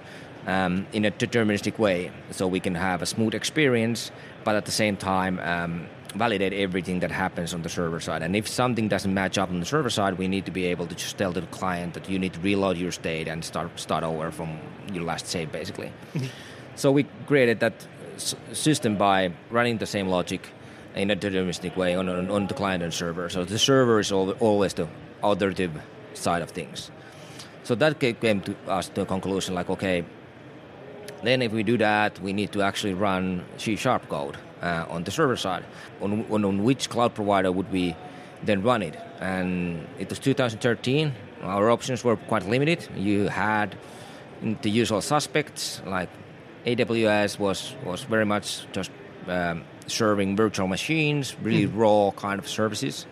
um, 0.46 0.86
in 0.92 1.04
a 1.04 1.10
deterministic 1.10 1.78
way, 1.78 2.10
so 2.30 2.46
we 2.46 2.60
can 2.60 2.74
have 2.74 3.02
a 3.02 3.06
smooth 3.06 3.34
experience, 3.34 4.10
but 4.44 4.56
at 4.56 4.64
the 4.64 4.72
same 4.72 4.96
time 4.96 5.38
um, 5.40 5.86
validate 6.14 6.52
everything 6.52 7.00
that 7.00 7.10
happens 7.10 7.52
on 7.54 7.62
the 7.62 7.68
server 7.68 8.00
side. 8.00 8.22
And 8.22 8.34
if 8.34 8.48
something 8.48 8.88
doesn't 8.88 9.12
match 9.12 9.38
up 9.38 9.50
on 9.50 9.60
the 9.60 9.66
server 9.66 9.90
side, 9.90 10.18
we 10.18 10.26
need 10.28 10.46
to 10.46 10.50
be 10.50 10.64
able 10.66 10.86
to 10.86 10.94
just 10.94 11.18
tell 11.18 11.32
the 11.32 11.42
client 11.42 11.94
that 11.94 12.08
you 12.08 12.18
need 12.18 12.32
to 12.32 12.40
reload 12.40 12.76
your 12.78 12.92
state 12.92 13.28
and 13.28 13.44
start 13.44 13.78
start 13.78 14.04
over 14.04 14.30
from 14.30 14.58
your 14.92 15.04
last 15.04 15.26
save, 15.26 15.52
basically. 15.52 15.92
Mm-hmm. 16.14 16.26
So 16.76 16.92
we 16.92 17.04
created 17.26 17.60
that 17.60 17.74
s- 18.16 18.34
system 18.52 18.96
by 18.96 19.32
running 19.50 19.78
the 19.78 19.86
same 19.86 20.08
logic 20.08 20.48
in 20.94 21.10
a 21.10 21.16
deterministic 21.16 21.76
way 21.76 21.94
on, 21.94 22.08
on, 22.08 22.30
on 22.30 22.46
the 22.46 22.54
client 22.54 22.82
and 22.82 22.92
server. 22.92 23.28
So 23.28 23.44
the 23.44 23.58
server 23.58 24.00
is 24.00 24.10
always 24.10 24.74
the 24.74 24.88
authoritative 25.22 25.82
side 26.14 26.42
of 26.42 26.50
things. 26.50 26.90
So 27.64 27.74
that 27.76 27.98
came 28.00 28.40
to 28.40 28.56
us 28.66 28.88
to 28.90 29.02
a 29.02 29.06
conclusion 29.06 29.54
like, 29.54 29.68
okay, 29.70 30.04
then 31.22 31.42
if 31.42 31.52
we 31.52 31.62
do 31.62 31.76
that, 31.78 32.18
we 32.20 32.32
need 32.32 32.52
to 32.52 32.62
actually 32.62 32.94
run 32.94 33.44
C 33.56 33.76
sharp 33.76 34.08
code 34.08 34.36
uh, 34.62 34.86
on 34.88 35.04
the 35.04 35.10
server 35.10 35.36
side. 35.36 35.64
On, 36.00 36.24
on, 36.30 36.44
on 36.44 36.64
which 36.64 36.88
cloud 36.88 37.14
provider 37.14 37.52
would 37.52 37.70
we 37.70 37.94
then 38.42 38.62
run 38.62 38.82
it? 38.82 38.96
And 39.20 39.86
it 39.98 40.08
was 40.08 40.18
2013. 40.18 41.12
Our 41.42 41.70
options 41.70 42.04
were 42.04 42.16
quite 42.16 42.46
limited. 42.46 42.88
You 42.96 43.28
had 43.28 43.76
the 44.62 44.70
usual 44.70 45.00
suspects 45.00 45.82
like 45.86 46.08
AWS 46.64 47.38
was 47.38 47.74
was 47.84 48.02
very 48.04 48.24
much 48.24 48.66
just 48.72 48.90
um, 49.26 49.64
serving 49.86 50.36
virtual 50.36 50.68
machines, 50.68 51.36
really 51.42 51.66
mm. 51.66 51.76
raw 51.76 52.10
kind 52.12 52.38
of 52.38 52.48
services. 52.48 53.06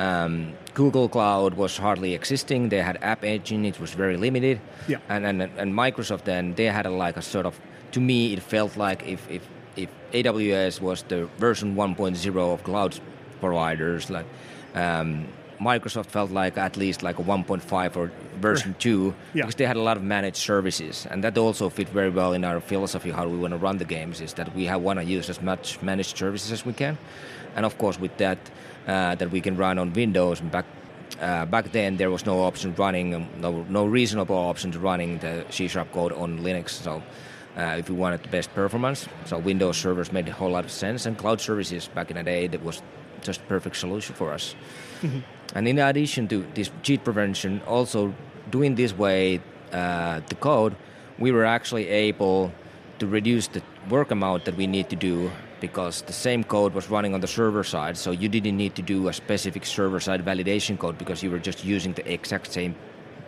Um, 0.00 0.54
Google 0.72 1.08
Cloud 1.08 1.54
was 1.54 1.76
hardly 1.76 2.14
existing. 2.14 2.70
They 2.70 2.80
had 2.80 2.96
App 3.02 3.22
Engine; 3.22 3.66
it 3.66 3.78
was 3.78 3.92
very 3.92 4.16
limited. 4.16 4.60
Yeah. 4.88 4.98
And 5.08 5.26
and, 5.26 5.42
and 5.42 5.74
Microsoft 5.74 6.24
then 6.24 6.54
they 6.54 6.64
had 6.64 6.86
a, 6.86 6.90
like 6.90 7.18
a 7.18 7.22
sort 7.22 7.46
of 7.46 7.60
to 7.92 8.00
me 8.00 8.32
it 8.32 8.42
felt 8.42 8.76
like 8.76 9.06
if 9.06 9.30
if 9.30 9.42
if 9.76 9.90
AWS 10.12 10.80
was 10.80 11.02
the 11.02 11.28
version 11.38 11.76
1.0 11.76 12.52
of 12.52 12.64
cloud 12.64 12.98
providers, 13.40 14.10
like 14.10 14.26
um, 14.74 15.26
Microsoft 15.60 16.06
felt 16.06 16.30
like 16.30 16.56
at 16.56 16.76
least 16.76 17.02
like 17.02 17.18
a 17.18 17.22
1.5 17.22 17.96
or 17.96 18.10
version 18.40 18.74
2 18.78 19.14
yeah. 19.34 19.42
because 19.42 19.54
they 19.56 19.66
had 19.66 19.76
a 19.76 19.82
lot 19.82 19.96
of 19.98 20.02
managed 20.02 20.38
services 20.38 21.06
and 21.10 21.22
that 21.22 21.36
also 21.36 21.68
fit 21.68 21.88
very 21.90 22.08
well 22.08 22.32
in 22.32 22.44
our 22.44 22.60
philosophy 22.60 23.10
how 23.10 23.28
we 23.28 23.36
want 23.36 23.52
to 23.52 23.58
run 23.58 23.76
the 23.76 23.84
games 23.84 24.22
is 24.22 24.32
that 24.34 24.54
we 24.54 24.64
have, 24.64 24.80
want 24.80 24.98
to 24.98 25.04
use 25.04 25.28
as 25.28 25.42
much 25.42 25.80
managed 25.82 26.16
services 26.16 26.50
as 26.50 26.64
we 26.64 26.72
can 26.72 26.96
and 27.60 27.66
of 27.66 27.76
course 27.76 28.00
with 28.00 28.16
that 28.16 28.38
uh, 28.86 29.14
that 29.16 29.30
we 29.30 29.40
can 29.42 29.54
run 29.54 29.78
on 29.78 29.92
Windows. 29.92 30.40
Back 30.40 30.64
uh, 31.20 31.44
back 31.44 31.72
then, 31.72 31.98
there 31.98 32.10
was 32.10 32.24
no 32.24 32.40
option 32.40 32.74
running, 32.78 33.14
um, 33.14 33.28
no, 33.36 33.50
no 33.68 33.84
reasonable 33.84 34.36
option 34.36 34.72
to 34.72 34.78
running 34.78 35.18
the 35.18 35.44
C 35.50 35.68
sharp 35.68 35.92
code 35.92 36.12
on 36.12 36.38
Linux. 36.38 36.70
So. 36.70 37.02
Uh, 37.56 37.74
if 37.80 37.90
we 37.90 37.96
wanted 37.96 38.22
the 38.22 38.28
best 38.28 38.54
performance, 38.54 39.08
so 39.26 39.36
Windows 39.36 39.76
servers 39.76 40.12
made 40.12 40.28
a 40.28 40.32
whole 40.32 40.52
lot 40.52 40.64
of 40.64 40.70
sense, 40.70 41.04
and 41.04 41.18
cloud 41.18 41.40
services 41.40 41.88
back 41.88 42.08
in 42.08 42.16
the 42.16 42.22
day 42.22 42.46
that 42.46 42.62
was 42.62 42.80
just 43.22 43.40
perfect 43.48 43.76
solution 43.76 44.14
for 44.14 44.32
us. 44.32 44.54
Mm-hmm. 45.02 45.18
And 45.56 45.66
in 45.66 45.78
addition 45.80 46.28
to 46.28 46.46
this 46.54 46.70
cheat 46.82 47.02
prevention, 47.02 47.60
also 47.66 48.14
doing 48.50 48.76
this 48.76 48.96
way 48.96 49.40
uh, 49.72 50.20
the 50.28 50.36
code, 50.36 50.76
we 51.18 51.32
were 51.32 51.44
actually 51.44 51.88
able 51.88 52.52
to 53.00 53.06
reduce 53.08 53.48
the 53.48 53.62
work 53.88 54.12
amount 54.12 54.44
that 54.44 54.56
we 54.56 54.68
need 54.68 54.88
to 54.90 54.96
do 54.96 55.30
because 55.60 56.02
the 56.02 56.12
same 56.12 56.44
code 56.44 56.74
was 56.74 56.90
running 56.90 57.14
on 57.14 57.20
the 57.20 57.26
server 57.26 57.64
side, 57.64 57.96
so 57.96 58.10
you 58.10 58.28
didn't 58.28 58.56
need 58.56 58.74
to 58.76 58.82
do 58.82 59.08
a 59.08 59.12
specific 59.12 59.66
server 59.66 60.00
side 60.00 60.24
validation 60.24 60.78
code 60.78 60.98
because 60.98 61.22
you 61.22 61.30
were 61.30 61.38
just 61.38 61.64
using 61.64 61.92
the 61.92 62.12
exact 62.12 62.52
same 62.52 62.74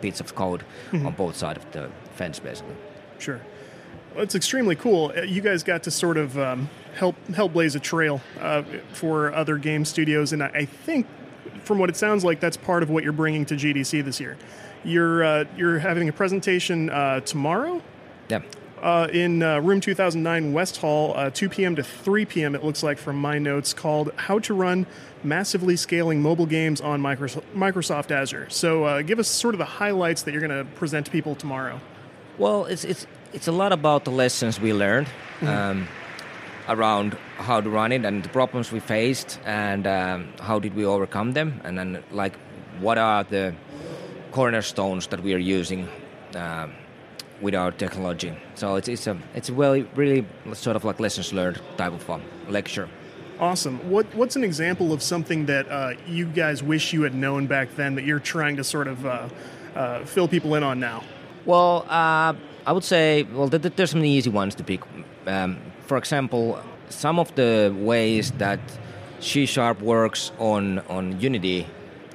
bits 0.01 0.19
of 0.19 0.35
code 0.35 0.63
mm-hmm. 0.91 1.07
on 1.07 1.13
both 1.13 1.35
sides 1.35 1.63
of 1.63 1.71
the 1.71 1.89
fence, 2.15 2.39
basically. 2.39 2.75
Sure. 3.19 3.39
Well, 4.13 4.23
it's 4.23 4.35
extremely 4.35 4.75
cool. 4.75 5.11
Uh, 5.15 5.21
you 5.21 5.41
guys 5.41 5.63
got 5.63 5.83
to 5.83 5.91
sort 5.91 6.17
of 6.17 6.37
um, 6.37 6.69
help 6.95 7.15
help 7.33 7.53
blaze 7.53 7.75
a 7.75 7.79
trail 7.79 8.21
uh, 8.39 8.63
for 8.91 9.33
other 9.33 9.57
game 9.57 9.85
studios, 9.85 10.33
and 10.33 10.43
I, 10.43 10.47
I, 10.47 10.65
think, 10.65 11.07
from 11.63 11.79
what 11.79 11.89
it 11.89 11.95
sounds 11.95 12.23
like, 12.23 12.39
that's 12.39 12.57
part 12.57 12.83
of 12.83 12.89
what 12.89 13.03
you're 13.03 13.13
bringing 13.13 13.45
to 13.45 13.55
GDC 13.55 14.03
this 14.03 14.19
year. 14.19 14.37
You're 14.83 15.23
uh, 15.23 15.45
you're 15.57 15.79
having 15.79 16.09
a 16.09 16.13
presentation 16.13 16.89
uh, 16.89 17.21
tomorrow. 17.21 17.81
Yeah 18.29 18.41
uh, 18.83 19.07
in 19.13 19.41
uh, 19.41 19.59
room 19.61 19.79
2009 19.79 20.51
West 20.51 20.77
Hall, 20.77 21.13
uh, 21.15 21.29
2 21.29 21.47
p.m. 21.47 21.75
to 21.77 21.83
3 21.83 22.25
p.m., 22.25 22.53
it 22.53 22.63
looks 22.63 22.83
like 22.83 22.97
from 22.97 23.15
my 23.15 23.39
notes, 23.39 23.73
called 23.73 24.11
How 24.17 24.39
to 24.39 24.53
Run 24.53 24.85
Massively 25.23 25.77
Scaling 25.77 26.21
Mobile 26.21 26.45
Games 26.45 26.81
on 26.81 27.01
Microsoft 27.01 28.11
Azure. 28.11 28.49
So 28.49 28.83
uh, 28.83 29.01
give 29.01 29.19
us 29.19 29.29
sort 29.29 29.53
of 29.53 29.59
the 29.59 29.65
highlights 29.65 30.23
that 30.23 30.33
you're 30.33 30.45
going 30.45 30.65
to 30.65 30.69
present 30.75 31.05
to 31.05 31.11
people 31.11 31.33
tomorrow. 31.33 31.79
Well, 32.37 32.65
it's, 32.65 32.83
it's, 32.83 33.07
it's 33.31 33.47
a 33.47 33.53
lot 33.53 33.71
about 33.71 34.03
the 34.03 34.11
lessons 34.11 34.59
we 34.59 34.73
learned. 34.73 35.07
Mm-hmm. 35.39 35.47
Um, 35.47 35.87
around 36.69 37.17
how 37.35 37.59
to 37.59 37.69
run 37.69 37.91
it 37.91 38.05
and 38.05 38.23
the 38.23 38.29
problems 38.29 38.71
we 38.71 38.79
faced 38.79 39.37
and 39.43 39.85
um, 39.85 40.31
how 40.39 40.59
did 40.59 40.73
we 40.75 40.85
overcome 40.85 41.33
them 41.33 41.59
and 41.65 41.77
then 41.77 42.01
like 42.11 42.37
what 42.79 42.97
are 42.97 43.25
the 43.25 43.53
cornerstones 44.31 45.07
that 45.07 45.21
we 45.21 45.33
are 45.33 45.37
using 45.37 45.89
uh, 46.35 46.67
with 47.43 47.53
our 47.53 47.71
technology. 47.71 48.33
So 48.55 48.75
it's 48.77 48.87
it's 48.87 49.07
a 49.07 49.15
it's 49.35 49.49
a 49.49 49.53
really 49.53 49.83
really 49.95 50.25
sort 50.53 50.75
of 50.75 50.83
like 50.83 50.99
lessons 50.99 51.33
learned 51.33 51.61
type 51.77 51.93
of 51.93 52.09
um, 52.09 52.21
lecture. 52.49 52.87
Awesome. 53.39 53.77
What 53.89 54.05
what's 54.15 54.35
an 54.35 54.43
example 54.43 54.93
of 54.93 55.03
something 55.03 55.45
that 55.47 55.65
uh, 55.69 55.93
you 56.07 56.25
guys 56.25 56.63
wish 56.63 56.93
you 56.93 57.03
had 57.03 57.13
known 57.13 57.47
back 57.47 57.75
then 57.75 57.95
that 57.95 58.05
you're 58.05 58.25
trying 58.33 58.55
to 58.57 58.63
sort 58.63 58.87
of 58.87 59.05
uh, 59.05 59.29
uh, 59.75 60.05
fill 60.05 60.27
people 60.27 60.55
in 60.55 60.63
on 60.63 60.79
now? 60.79 61.03
Well, 61.45 61.85
uh, 61.89 62.33
I 62.65 62.71
would 62.71 62.85
say 62.85 63.23
well 63.23 63.49
th- 63.49 63.61
th- 63.61 63.75
there's 63.75 63.91
some 63.91 64.05
easy 64.05 64.29
ones 64.29 64.55
to 64.55 64.63
pick. 64.63 64.81
Um, 65.27 65.57
for 65.81 65.97
example, 65.97 66.59
some 66.89 67.19
of 67.19 67.35
the 67.35 67.75
ways 67.77 68.31
that 68.37 68.59
C 69.19 69.45
Sharp 69.45 69.81
works 69.81 70.31
on 70.39 70.79
on 70.89 71.19
Unity 71.19 71.67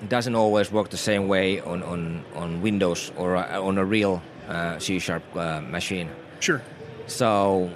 doesn't 0.09 0.35
always 0.35 0.71
work 0.71 0.91
the 0.91 0.97
same 0.97 1.27
way 1.27 1.61
on, 1.61 1.83
on, 1.83 2.25
on 2.35 2.63
Windows 2.63 3.11
or 3.17 3.37
uh, 3.37 3.61
on 3.61 3.79
a 3.79 3.85
real 3.85 4.23
uh, 4.49 4.79
C 4.79 4.99
sharp 4.99 5.23
uh, 5.37 5.61
machine. 5.61 6.09
Sure. 6.41 6.63
So 7.07 7.71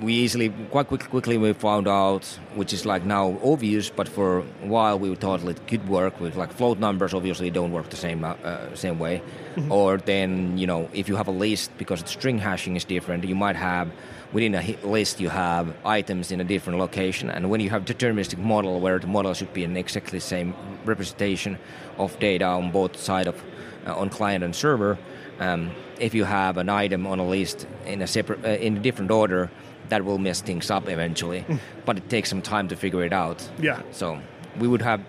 we 0.00 0.14
easily, 0.14 0.50
quite 0.70 0.86
quick, 0.86 1.08
quickly, 1.08 1.38
we 1.38 1.52
found 1.52 1.88
out, 1.88 2.24
which 2.54 2.72
is 2.72 2.86
like 2.86 3.04
now 3.04 3.38
obvious, 3.42 3.90
but 3.90 4.08
for 4.08 4.38
a 4.38 4.42
while 4.66 4.98
we 4.98 5.14
thought 5.14 5.42
it 5.42 5.66
could 5.66 5.88
work 5.88 6.20
with 6.20 6.36
like 6.36 6.52
float 6.52 6.78
numbers. 6.78 7.14
Obviously, 7.14 7.50
don't 7.50 7.72
work 7.72 7.88
the 7.90 7.96
same 7.96 8.24
uh, 8.24 8.36
same 8.74 8.98
way. 8.98 9.20
Mm-hmm. 9.56 9.72
Or 9.72 9.98
then 9.98 10.56
you 10.56 10.66
know, 10.66 10.88
if 10.92 11.08
you 11.08 11.16
have 11.16 11.28
a 11.28 11.32
list, 11.32 11.70
because 11.78 12.00
string 12.06 12.38
hashing 12.38 12.76
is 12.76 12.84
different, 12.84 13.24
you 13.24 13.34
might 13.34 13.56
have 13.56 13.90
within 14.32 14.54
a 14.54 14.76
list 14.84 15.20
you 15.20 15.30
have 15.30 15.74
items 15.84 16.30
in 16.30 16.40
a 16.40 16.44
different 16.44 16.78
location, 16.78 17.30
and 17.30 17.50
when 17.50 17.60
you 17.60 17.70
have 17.70 17.84
deterministic 17.84 18.38
model 18.38 18.80
where 18.80 18.98
the 18.98 19.06
model 19.06 19.34
should 19.34 19.52
be 19.52 19.64
an 19.64 19.76
exactly 19.76 20.20
same 20.20 20.54
representation 20.84 21.58
of 21.96 22.18
data 22.20 22.44
on 22.44 22.70
both 22.70 22.96
side 22.96 23.26
of 23.26 23.42
uh, 23.86 23.96
on 23.96 24.10
client 24.10 24.44
and 24.44 24.54
server 24.54 24.98
um, 25.38 25.70
if 25.98 26.14
you 26.14 26.24
have 26.24 26.56
an 26.56 26.68
item 26.68 27.06
on 27.06 27.18
a 27.18 27.26
list 27.26 27.66
in 27.86 28.02
a 28.02 28.06
separate 28.06 28.44
uh, 28.44 28.48
in 28.48 28.76
a 28.76 28.80
different 28.80 29.10
order, 29.10 29.50
that 29.88 30.04
will 30.04 30.18
mess 30.18 30.40
things 30.40 30.70
up 30.70 30.88
eventually. 30.88 31.44
Mm. 31.48 31.58
but 31.84 31.96
it 31.96 32.08
takes 32.08 32.28
some 32.28 32.42
time 32.42 32.68
to 32.68 32.76
figure 32.76 33.04
it 33.04 33.12
out. 33.12 33.48
Yeah. 33.58 33.82
So 33.92 34.20
we 34.58 34.68
would 34.68 34.82
have 34.82 35.00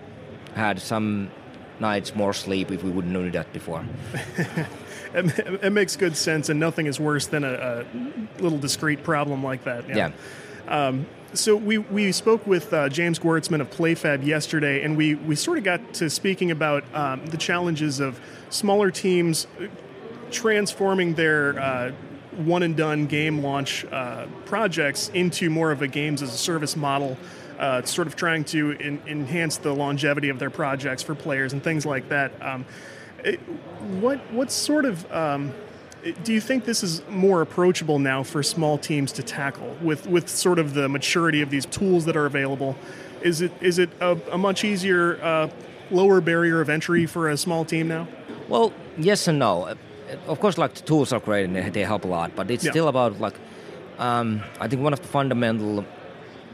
had 0.54 0.80
some 0.80 1.30
nights 1.78 2.14
more 2.14 2.32
sleep 2.32 2.70
if 2.70 2.82
we 2.82 2.90
wouldn't 2.90 3.12
known 3.12 3.30
that 3.32 3.52
before. 3.52 3.84
it, 5.14 5.62
it, 5.62 5.72
makes 5.72 5.96
good 5.96 6.16
sense, 6.16 6.48
and 6.48 6.60
nothing 6.60 6.86
is 6.86 7.00
worse 7.00 7.26
than 7.26 7.44
a, 7.44 7.84
a 8.38 8.42
little 8.42 8.58
discrete 8.58 9.02
problem 9.02 9.42
like 9.42 9.64
that. 9.64 9.88
Yeah. 9.88 9.96
yeah. 10.66 10.86
Um, 10.86 11.06
so 11.32 11.54
we, 11.54 11.78
we 11.78 12.12
spoke 12.12 12.46
with 12.46 12.72
uh, 12.72 12.88
James 12.88 13.18
Gwertzman 13.18 13.60
of 13.60 13.70
PlayFab 13.70 14.24
yesterday, 14.24 14.82
and 14.82 14.96
we, 14.96 15.14
we 15.14 15.36
sort 15.36 15.58
of 15.58 15.64
got 15.64 15.94
to 15.94 16.10
speaking 16.10 16.50
about 16.50 16.84
um, 16.94 17.24
the 17.26 17.36
challenges 17.36 18.00
of 18.00 18.20
smaller 18.50 18.90
teams 18.90 19.46
transforming 20.30 21.14
their 21.14 21.58
uh, 21.58 21.92
one 22.36 22.62
and 22.62 22.76
done 22.76 23.06
game 23.06 23.42
launch 23.42 23.84
uh, 23.86 24.26
projects 24.44 25.10
into 25.14 25.50
more 25.50 25.72
of 25.72 25.82
a 25.82 25.88
games 25.88 26.22
as 26.22 26.32
a 26.34 26.38
service 26.38 26.76
model. 26.76 27.16
Uh, 27.58 27.82
sort 27.84 28.06
of 28.06 28.16
trying 28.16 28.42
to 28.42 28.70
in, 28.70 29.02
enhance 29.06 29.58
the 29.58 29.70
longevity 29.70 30.30
of 30.30 30.38
their 30.38 30.48
projects 30.48 31.02
for 31.02 31.14
players 31.14 31.52
and 31.52 31.62
things 31.62 31.84
like 31.84 32.08
that. 32.08 32.32
Um, 32.40 32.64
it, 33.22 33.38
what 34.00 34.18
what 34.32 34.50
sort 34.50 34.86
of 34.86 35.10
um, 35.12 35.52
do 36.24 36.32
you 36.32 36.40
think 36.40 36.64
this 36.64 36.82
is 36.82 37.02
more 37.08 37.42
approachable 37.42 37.98
now 37.98 38.22
for 38.22 38.42
small 38.42 38.78
teams 38.78 39.12
to 39.12 39.22
tackle 39.22 39.76
with 39.82 40.06
with 40.06 40.28
sort 40.28 40.58
of 40.58 40.74
the 40.74 40.88
maturity 40.88 41.42
of 41.42 41.50
these 41.50 41.66
tools 41.66 42.06
that 42.06 42.16
are 42.16 42.26
available? 42.26 42.76
Is 43.20 43.42
it 43.42 43.52
is 43.60 43.78
it 43.78 43.90
a, 44.00 44.18
a 44.32 44.38
much 44.38 44.64
easier, 44.64 45.22
uh, 45.22 45.50
lower 45.90 46.20
barrier 46.20 46.60
of 46.60 46.70
entry 46.70 47.04
for 47.06 47.28
a 47.28 47.36
small 47.36 47.64
team 47.64 47.88
now? 47.88 48.08
Well, 48.48 48.72
yes 48.96 49.28
and 49.28 49.38
no 49.38 49.76
of 50.26 50.40
course, 50.40 50.58
like 50.58 50.74
the 50.74 50.82
tools 50.82 51.12
are 51.12 51.20
great 51.20 51.44
and 51.44 51.72
they 51.74 51.84
help 51.84 52.04
a 52.04 52.08
lot, 52.08 52.34
but 52.36 52.50
it's 52.50 52.64
yeah. 52.64 52.70
still 52.70 52.88
about 52.88 53.20
like 53.20 53.34
um, 53.98 54.42
I 54.60 54.68
think 54.68 54.82
one 54.82 54.92
of 54.92 55.00
the 55.00 55.08
fundamental 55.08 55.84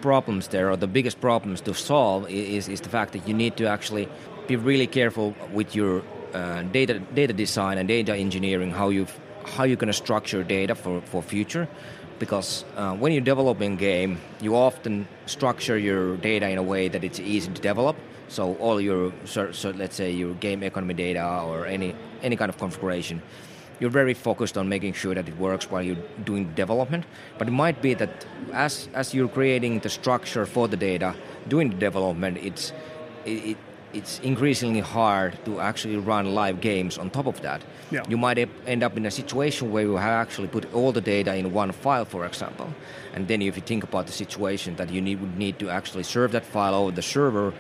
problems 0.01 0.49
there, 0.49 0.71
or 0.71 0.77
the 0.77 0.87
biggest 0.87 1.21
problems 1.21 1.61
to 1.63 1.75
solve, 1.75 2.29
is 2.31 2.69
is 2.69 2.81
the 2.81 2.89
fact 2.89 3.13
that 3.13 3.27
you 3.29 3.35
need 3.35 3.57
to 3.57 3.67
actually 3.67 4.09
be 4.47 4.57
really 4.57 4.87
careful 4.87 5.35
with 5.53 5.75
your 5.75 6.03
uh, 6.35 6.63
data 6.63 6.99
data 7.15 7.33
design 7.33 7.79
and 7.79 7.89
data 7.89 8.15
engineering, 8.15 8.71
how 8.71 8.89
you 8.89 9.07
how 9.45 9.65
you're 9.65 9.77
going 9.77 9.93
to 9.93 10.01
structure 10.05 10.43
data 10.43 10.75
for 10.75 11.01
for 11.03 11.23
future. 11.23 11.69
Because 12.19 12.65
uh, 12.77 12.97
when 12.97 13.13
you're 13.13 13.21
developing 13.21 13.77
game, 13.77 14.19
you 14.41 14.57
often 14.57 15.07
structure 15.27 15.77
your 15.77 16.17
data 16.17 16.49
in 16.49 16.57
a 16.57 16.63
way 16.63 16.89
that 16.89 17.05
it's 17.05 17.21
easy 17.21 17.53
to 17.53 17.61
develop. 17.61 17.95
So 18.29 18.55
all 18.57 18.81
your, 18.81 19.13
so, 19.25 19.53
so 19.53 19.71
let's 19.71 19.95
say 19.95 20.11
your 20.11 20.35
game 20.35 20.63
economy 20.63 20.95
data 20.95 21.43
or 21.45 21.67
any 21.67 21.95
any 22.23 22.37
kind 22.37 22.49
of 22.49 22.59
configuration, 22.59 23.23
you're 23.81 23.91
very 23.91 24.15
focused 24.15 24.57
on 24.57 24.69
making 24.69 24.95
sure 24.95 25.15
that 25.15 25.29
it 25.29 25.37
works 25.39 25.71
while 25.71 25.83
you're 25.83 26.03
doing 26.25 26.53
development. 26.55 27.05
But 27.39 27.49
it 27.49 27.53
might 27.53 27.83
be 27.83 27.95
that 27.95 28.27
as 28.53 28.89
as 28.95 29.15
you're 29.15 29.29
creating 29.29 29.81
the 29.81 29.89
structure 29.89 30.47
for 30.47 30.69
the 30.69 30.77
data, 30.77 31.15
doing 31.49 31.71
the 31.71 31.77
development, 31.77 32.39
it's 32.39 32.73
it, 33.25 33.57
it's 33.93 34.21
increasingly 34.21 34.81
hard 34.81 35.39
to 35.45 35.61
actually 35.61 35.97
run 35.97 36.35
live 36.35 36.61
games 36.61 36.99
on 36.99 37.11
top 37.11 37.27
of 37.27 37.41
that. 37.43 37.63
Yeah. 37.91 38.03
You 38.09 38.17
might 38.17 38.39
end 38.67 38.83
up 38.83 38.97
in 38.97 39.07
a 39.07 39.11
situation 39.11 39.73
where 39.73 39.85
you 39.85 39.97
have 39.97 40.27
actually 40.27 40.49
put 40.49 40.73
all 40.75 40.93
the 40.93 41.01
data 41.01 41.35
in 41.35 41.53
one 41.53 41.73
file, 41.73 42.05
for 42.05 42.27
example. 42.27 42.69
And 43.15 43.27
then 43.29 43.41
if 43.43 43.57
you 43.57 43.63
think 43.63 43.85
about 43.85 44.07
the 44.07 44.13
situation 44.13 44.77
that 44.77 44.91
you 44.91 45.01
need, 45.01 45.21
would 45.21 45.39
need 45.39 45.59
to 45.61 45.71
actually 45.71 46.03
serve 46.03 46.33
that 46.33 46.45
file 46.45 46.75
over 46.75 46.91
the 46.91 47.03
server 47.03 47.55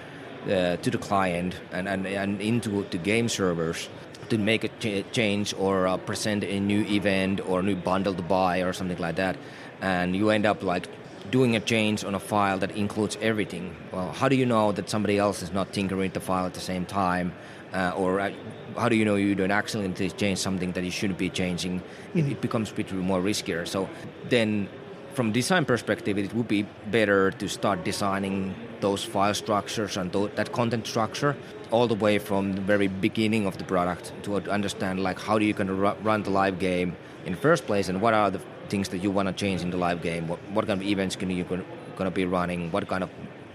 uh, 0.46 0.76
to 0.76 0.90
the 0.90 0.98
client 0.98 1.58
and, 1.72 1.88
and, 1.88 2.06
and 2.06 2.40
into 2.40 2.84
the 2.90 2.98
game 2.98 3.28
servers, 3.28 3.88
to 4.30 4.38
make 4.38 4.64
a 4.64 4.68
ch- 4.68 5.04
change 5.12 5.54
or 5.58 5.86
uh, 5.86 5.96
present 5.96 6.44
a 6.44 6.60
new 6.60 6.82
event 6.82 7.40
or 7.46 7.60
a 7.60 7.62
new 7.62 7.76
bundle 7.76 8.14
to 8.14 8.22
buy 8.22 8.60
or 8.60 8.72
something 8.72 8.98
like 8.98 9.16
that, 9.16 9.36
and 9.80 10.16
you 10.16 10.30
end 10.30 10.46
up 10.46 10.62
like 10.62 10.88
doing 11.30 11.56
a 11.56 11.60
change 11.60 12.04
on 12.04 12.14
a 12.14 12.20
file 12.20 12.58
that 12.58 12.70
includes 12.72 13.18
everything. 13.20 13.74
Well, 13.92 14.12
how 14.12 14.28
do 14.28 14.36
you 14.36 14.46
know 14.46 14.72
that 14.72 14.88
somebody 14.88 15.18
else 15.18 15.42
is 15.42 15.52
not 15.52 15.72
tinkering 15.72 16.12
the 16.12 16.20
file 16.20 16.46
at 16.46 16.54
the 16.54 16.60
same 16.60 16.86
time? 16.86 17.32
Uh, 17.72 17.92
or 17.96 18.20
uh, 18.20 18.32
how 18.76 18.88
do 18.88 18.96
you 18.96 19.04
know 19.04 19.16
you 19.16 19.34
don't 19.34 19.50
accidentally 19.50 20.10
change 20.10 20.38
something 20.38 20.72
that 20.72 20.84
you 20.84 20.90
shouldn't 20.90 21.18
be 21.18 21.28
changing? 21.28 21.80
Mm-hmm. 21.80 22.18
It, 22.18 22.32
it, 22.32 22.40
becomes 22.40 22.70
a 22.70 22.74
bit 22.74 22.92
more 22.92 23.20
riskier. 23.20 23.66
So 23.66 23.88
then, 24.28 24.68
from 25.14 25.32
design 25.32 25.64
perspective, 25.64 26.16
it 26.16 26.32
would 26.34 26.48
be 26.48 26.62
better 26.90 27.32
to 27.32 27.48
start 27.48 27.84
designing 27.84 28.54
those 28.80 29.02
file 29.04 29.34
structures 29.34 29.96
and 29.96 30.12
th- 30.12 30.30
that 30.36 30.52
content 30.52 30.86
structure 30.86 31.36
all 31.70 31.86
the 31.86 31.94
way 31.94 32.18
from 32.18 32.52
the 32.54 32.60
very 32.60 32.86
beginning 32.86 33.46
of 33.46 33.58
the 33.58 33.64
product 33.64 34.12
to 34.22 34.36
understand 34.50 35.02
like 35.02 35.18
how 35.18 35.38
do 35.38 35.44
you 35.44 35.52
going 35.52 35.66
to 35.66 35.74
run 35.74 36.22
the 36.22 36.30
live 36.30 36.58
game 36.58 36.96
in 37.24 37.32
the 37.32 37.38
first 37.38 37.66
place 37.66 37.88
and 37.88 38.00
what 38.00 38.14
are 38.14 38.30
the 38.30 38.40
things 38.68 38.88
that 38.90 38.98
you 38.98 39.10
want 39.10 39.28
to 39.28 39.34
change 39.34 39.62
in 39.62 39.70
the 39.70 39.76
live 39.76 40.02
game? 40.02 40.28
What, 40.28 40.38
what 40.50 40.66
kind 40.66 40.80
of 40.80 40.86
events 40.86 41.16
can 41.16 41.30
you 41.30 41.44
going 41.44 41.64
to 41.98 42.10
be 42.10 42.24
running? 42.24 42.70
What 42.70 42.88
kind 42.88 43.02
of 43.02 43.10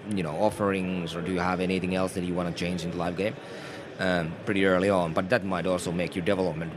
you 0.09 0.23
know 0.23 0.31
offerings 0.31 1.15
or 1.15 1.21
do 1.21 1.31
you 1.31 1.39
have 1.39 1.59
anything 1.59 1.95
else 1.95 2.13
that 2.13 2.23
you 2.23 2.33
want 2.33 2.49
to 2.49 2.55
change 2.55 2.83
in 2.83 2.91
the 2.91 2.97
live 2.97 3.17
game? 3.17 3.35
Um, 3.99 4.33
pretty 4.45 4.65
early 4.65 4.89
on 4.89 5.13
but 5.13 5.29
that 5.29 5.45
might 5.45 5.65
also 5.65 5.91
make 5.91 6.15
your 6.15 6.25
development 6.25 6.73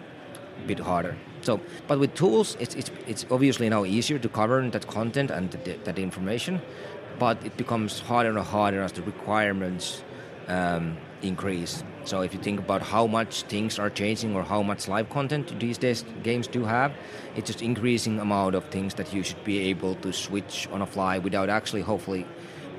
a 0.62 0.66
bit 0.66 0.78
harder. 0.78 1.16
So 1.42 1.60
but 1.88 1.98
with 1.98 2.14
tools 2.14 2.56
it's, 2.60 2.74
it's, 2.74 2.90
it's 3.06 3.26
obviously 3.30 3.68
now 3.68 3.84
easier 3.84 4.18
to 4.18 4.28
cover 4.28 4.68
that 4.68 4.86
content 4.86 5.30
and 5.30 5.50
that 5.84 5.98
information 5.98 6.60
but 7.18 7.44
it 7.44 7.56
becomes 7.56 8.00
harder 8.00 8.30
and 8.30 8.38
harder 8.38 8.82
as 8.82 8.92
the 8.92 9.02
requirements 9.02 10.02
um, 10.48 10.96
increase. 11.22 11.82
So 12.04 12.20
if 12.20 12.34
you 12.34 12.40
think 12.40 12.58
about 12.60 12.82
how 12.82 13.06
much 13.06 13.42
things 13.44 13.78
are 13.78 13.90
changing 13.90 14.34
or 14.36 14.42
how 14.42 14.62
much 14.62 14.88
live 14.88 15.08
content 15.10 15.58
these 15.58 15.78
days 15.78 16.04
games 16.22 16.46
do 16.46 16.64
have, 16.64 16.92
it's 17.36 17.46
just 17.46 17.62
increasing 17.62 18.20
amount 18.20 18.54
of 18.54 18.64
things 18.66 18.94
that 18.94 19.12
you 19.14 19.22
should 19.22 19.42
be 19.44 19.58
able 19.70 19.94
to 19.96 20.12
switch 20.12 20.68
on 20.72 20.82
a 20.82 20.86
fly 20.86 21.18
without 21.18 21.48
actually 21.48 21.80
hopefully 21.82 22.26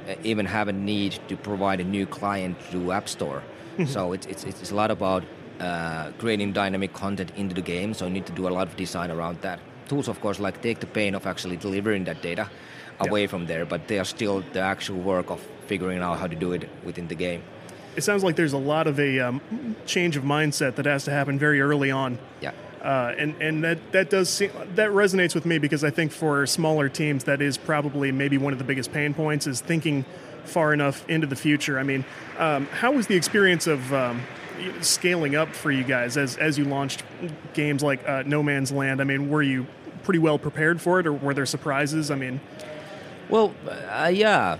uh, 0.07 0.13
even 0.23 0.45
have 0.45 0.67
a 0.67 0.73
need 0.73 1.17
to 1.27 1.35
provide 1.35 1.79
a 1.79 1.83
new 1.83 2.05
client 2.05 2.55
to 2.71 2.91
App 2.91 3.09
Store. 3.09 3.41
so 3.87 4.13
it's, 4.13 4.25
it's, 4.27 4.43
it's 4.43 4.71
a 4.71 4.75
lot 4.75 4.91
about 4.91 5.23
uh, 5.59 6.11
creating 6.19 6.53
dynamic 6.53 6.93
content 6.93 7.31
into 7.35 7.55
the 7.55 7.61
game. 7.61 7.93
So 7.93 8.05
you 8.05 8.11
need 8.11 8.25
to 8.27 8.33
do 8.33 8.47
a 8.47 8.49
lot 8.49 8.67
of 8.67 8.75
design 8.75 9.09
around 9.09 9.41
that. 9.41 9.59
Tools, 9.87 10.07
of 10.07 10.19
course, 10.21 10.39
like 10.39 10.61
take 10.61 10.79
the 10.79 10.87
pain 10.87 11.15
of 11.15 11.25
actually 11.25 11.57
delivering 11.57 12.03
that 12.05 12.21
data 12.21 12.49
away 12.99 13.21
Yeah. 13.21 13.27
from 13.27 13.45
there, 13.47 13.65
but 13.65 13.87
they 13.87 13.99
are 13.99 14.05
still 14.05 14.43
the 14.53 14.59
actual 14.59 14.97
work 14.99 15.29
of 15.29 15.39
figuring 15.67 15.99
out 15.99 16.19
how 16.19 16.27
to 16.27 16.35
do 16.35 16.53
it 16.53 16.69
within 16.83 17.07
the 17.07 17.15
game. 17.15 17.41
It 17.95 18.03
sounds 18.03 18.23
like 18.23 18.35
there's 18.35 18.53
a 18.53 18.57
lot 18.57 18.87
of 18.87 18.99
a 18.99 19.19
um, 19.19 19.75
change 19.85 20.17
of 20.17 20.23
mindset 20.23 20.75
that 20.75 20.85
has 20.85 21.05
to 21.05 21.11
happen 21.11 21.39
very 21.39 21.61
early 21.61 21.91
on. 21.91 22.19
Yeah. 22.41 22.51
Uh, 22.81 23.15
and 23.17 23.35
and 23.41 23.63
that 23.63 23.91
that 23.93 24.09
does 24.11 24.29
seem, 24.29 24.51
that 24.75 24.91
resonates 24.91 25.33
with 25.33 25.45
me 25.45 25.57
because 25.57 25.83
I 25.83 25.89
think 25.89 26.11
for 26.11 26.45
smaller 26.45 26.87
teams 26.87 27.23
that 27.23 27.41
is 27.41 27.57
probably 27.57 28.11
maybe 28.11 28.37
one 28.37 28.53
of 28.53 28.59
the 28.59 28.65
biggest 28.65 28.91
pain 28.91 29.13
points 29.13 29.47
is 29.47 29.59
thinking 29.59 30.05
far 30.43 30.71
enough 30.73 31.07
into 31.09 31.25
the 31.25 31.35
future. 31.35 31.79
I 31.79 31.83
mean, 31.83 32.05
um, 32.37 32.67
how 32.67 32.91
was 32.91 33.07
the 33.07 33.15
experience 33.15 33.65
of 33.65 33.91
um, 33.91 34.21
scaling 34.81 35.35
up 35.35 35.49
for 35.49 35.71
you 35.71 35.83
guys 35.83 36.15
as 36.15 36.37
as 36.37 36.59
you 36.59 36.65
launched 36.65 37.03
games 37.55 37.81
like 37.81 38.07
uh, 38.07 38.21
No 38.25 38.43
Man's 38.43 38.71
Land? 38.71 39.01
I 39.01 39.03
mean, 39.03 39.29
were 39.29 39.41
you 39.41 39.65
pretty 40.03 40.19
well 40.19 40.37
prepared 40.37 40.79
for 40.79 40.99
it, 40.99 41.07
or 41.07 41.13
were 41.13 41.33
there 41.33 41.47
surprises? 41.47 42.11
I 42.11 42.15
mean, 42.15 42.39
Well, 43.29 43.55
uh, 43.89 44.11
yeah. 44.13 44.57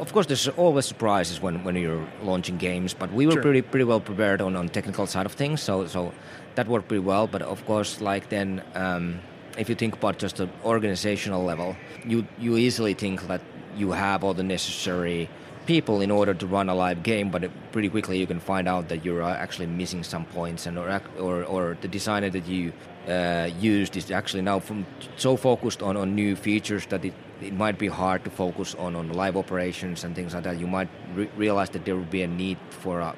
Of 0.00 0.12
course, 0.12 0.26
there's 0.26 0.48
always 0.48 0.86
surprises 0.86 1.40
when, 1.40 1.62
when 1.62 1.76
you're 1.76 2.04
launching 2.22 2.56
games, 2.56 2.94
but 2.94 3.12
we 3.12 3.26
were 3.26 3.32
Sure. 3.32 3.42
pretty 3.42 3.62
pretty 3.62 3.84
well 3.84 4.00
prepared 4.00 4.40
on 4.40 4.56
on 4.56 4.68
technical 4.68 5.06
side 5.06 5.26
of 5.26 5.32
things, 5.32 5.62
so 5.62 5.86
so 5.86 6.12
that 6.56 6.66
worked 6.68 6.88
pretty 6.88 7.04
well. 7.04 7.26
But 7.26 7.42
of 7.42 7.64
course, 7.66 8.00
like 8.00 8.28
then, 8.28 8.62
um, 8.74 9.20
if 9.56 9.68
you 9.68 9.76
think 9.76 9.94
about 9.94 10.18
just 10.18 10.36
the 10.36 10.48
organizational 10.64 11.44
level, 11.44 11.76
you 12.04 12.26
you 12.38 12.56
easily 12.56 12.94
think 12.94 13.26
that 13.28 13.40
you 13.76 13.92
have 13.92 14.24
all 14.24 14.34
the 14.34 14.42
necessary 14.42 15.28
people 15.66 16.00
in 16.04 16.10
order 16.10 16.34
to 16.34 16.46
run 16.46 16.68
a 16.68 16.74
live 16.74 17.02
game, 17.02 17.30
but 17.30 17.42
pretty 17.72 17.88
quickly 17.88 18.18
you 18.18 18.26
can 18.26 18.40
find 18.40 18.68
out 18.68 18.88
that 18.88 19.04
you're 19.04 19.22
uh, 19.22 19.44
actually 19.44 19.66
missing 19.66 20.02
some 20.04 20.24
points, 20.24 20.66
and 20.66 20.78
or 20.78 21.00
or, 21.18 21.44
or 21.44 21.76
the 21.80 21.88
designer 21.88 22.30
that 22.30 22.46
you 22.46 22.72
uh, 23.08 23.48
used 23.60 23.96
is 23.96 24.10
actually 24.10 24.42
now 24.42 24.58
from 24.60 24.84
so 25.16 25.36
focused 25.36 25.82
on, 25.82 25.96
on 25.96 26.14
new 26.14 26.34
features 26.36 26.86
that 26.86 27.04
it, 27.04 27.14
it 27.40 27.52
might 27.52 27.78
be 27.78 27.88
hard 27.88 28.24
to 28.24 28.30
focus 28.30 28.74
on, 28.76 28.94
on 28.96 29.12
live 29.12 29.36
operations 29.36 30.04
and 30.04 30.14
things 30.14 30.34
like 30.34 30.44
that. 30.44 30.58
You 30.58 30.66
might 30.66 30.88
re- 31.14 31.30
realize 31.36 31.70
that 31.70 31.84
there 31.84 31.96
would 31.96 32.10
be 32.10 32.22
a 32.22 32.26
need 32.26 32.58
for 32.70 33.00
uh, 33.00 33.14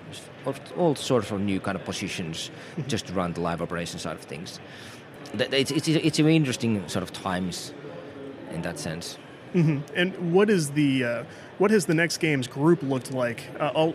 all 0.76 0.94
sorts 0.94 1.30
of 1.30 1.40
new 1.40 1.61
kind 1.61 1.76
of 1.76 1.85
positions 1.85 2.50
just 2.87 3.06
to 3.08 3.12
run 3.12 3.32
the 3.32 3.40
live 3.40 3.61
operation 3.62 3.99
side 3.99 4.16
of 4.16 4.23
things. 4.23 4.61
It's, 5.35 5.70
it's, 5.70 5.88
it's 5.88 6.18
an 6.18 6.28
interesting 6.28 6.88
sort 6.88 7.02
of 7.02 7.12
times 7.12 7.73
in 8.52 8.62
that 8.62 8.78
sense. 8.78 9.18
and 9.54 10.32
what 10.35 10.50
is 10.50 10.70
the 10.70 11.04
uh, 11.04 11.25
what 11.58 11.70
has 11.70 11.87
the 11.87 11.94
next 11.94 12.18
games 12.18 12.46
group 12.46 12.82
looked 12.82 13.12
like 13.12 13.44
uh, 13.58 13.68
all, 13.75 13.94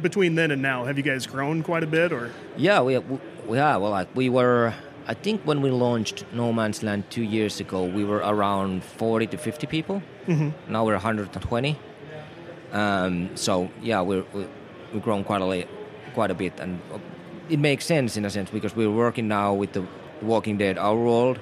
between 0.00 0.36
then 0.36 0.50
and 0.50 0.62
now? 0.62 0.84
Have 0.84 0.96
you 0.96 1.02
guys 1.02 1.26
grown 1.26 1.62
quite 1.62 1.82
a 1.82 1.86
bit, 1.86 2.12
or 2.12 2.32
Yeah, 2.56 2.80
we, 2.82 2.96
we 2.98 3.56
yeah, 3.56 3.76
well, 3.76 3.90
like 3.90 4.08
we 4.14 4.28
were. 4.28 4.72
I 5.08 5.14
think 5.14 5.42
when 5.42 5.60
we 5.62 5.70
launched 5.70 6.24
No 6.32 6.52
Man's 6.52 6.82
Land 6.82 7.04
two 7.10 7.22
years 7.22 7.60
ago, 7.60 7.84
we 7.84 8.04
were 8.04 8.18
around 8.18 8.82
40 8.82 9.28
to 9.28 9.36
50 9.38 9.66
people. 9.68 10.02
Mm-hmm. 10.26 10.72
Now 10.72 10.84
we're 10.84 10.94
120. 10.94 11.78
Um, 12.72 13.30
so 13.36 13.70
yeah, 13.82 14.00
we're, 14.00 14.24
we- 14.34 14.46
we've 14.92 15.02
grown 15.02 15.22
quite 15.24 15.40
a 15.42 15.46
li- 15.46 15.66
quite 16.14 16.30
a 16.30 16.34
bit, 16.34 16.58
and 16.58 16.80
uh, 16.92 16.98
it 17.48 17.58
makes 17.58 17.84
sense 17.84 18.16
in 18.16 18.24
a 18.24 18.30
sense 18.30 18.50
because 18.50 18.74
we're 18.74 18.90
working 18.90 19.28
now 19.28 19.52
with 19.54 19.72
the 19.72 19.84
Walking 20.22 20.56
Dead 20.58 20.78
Our 20.78 20.96
World. 20.96 21.38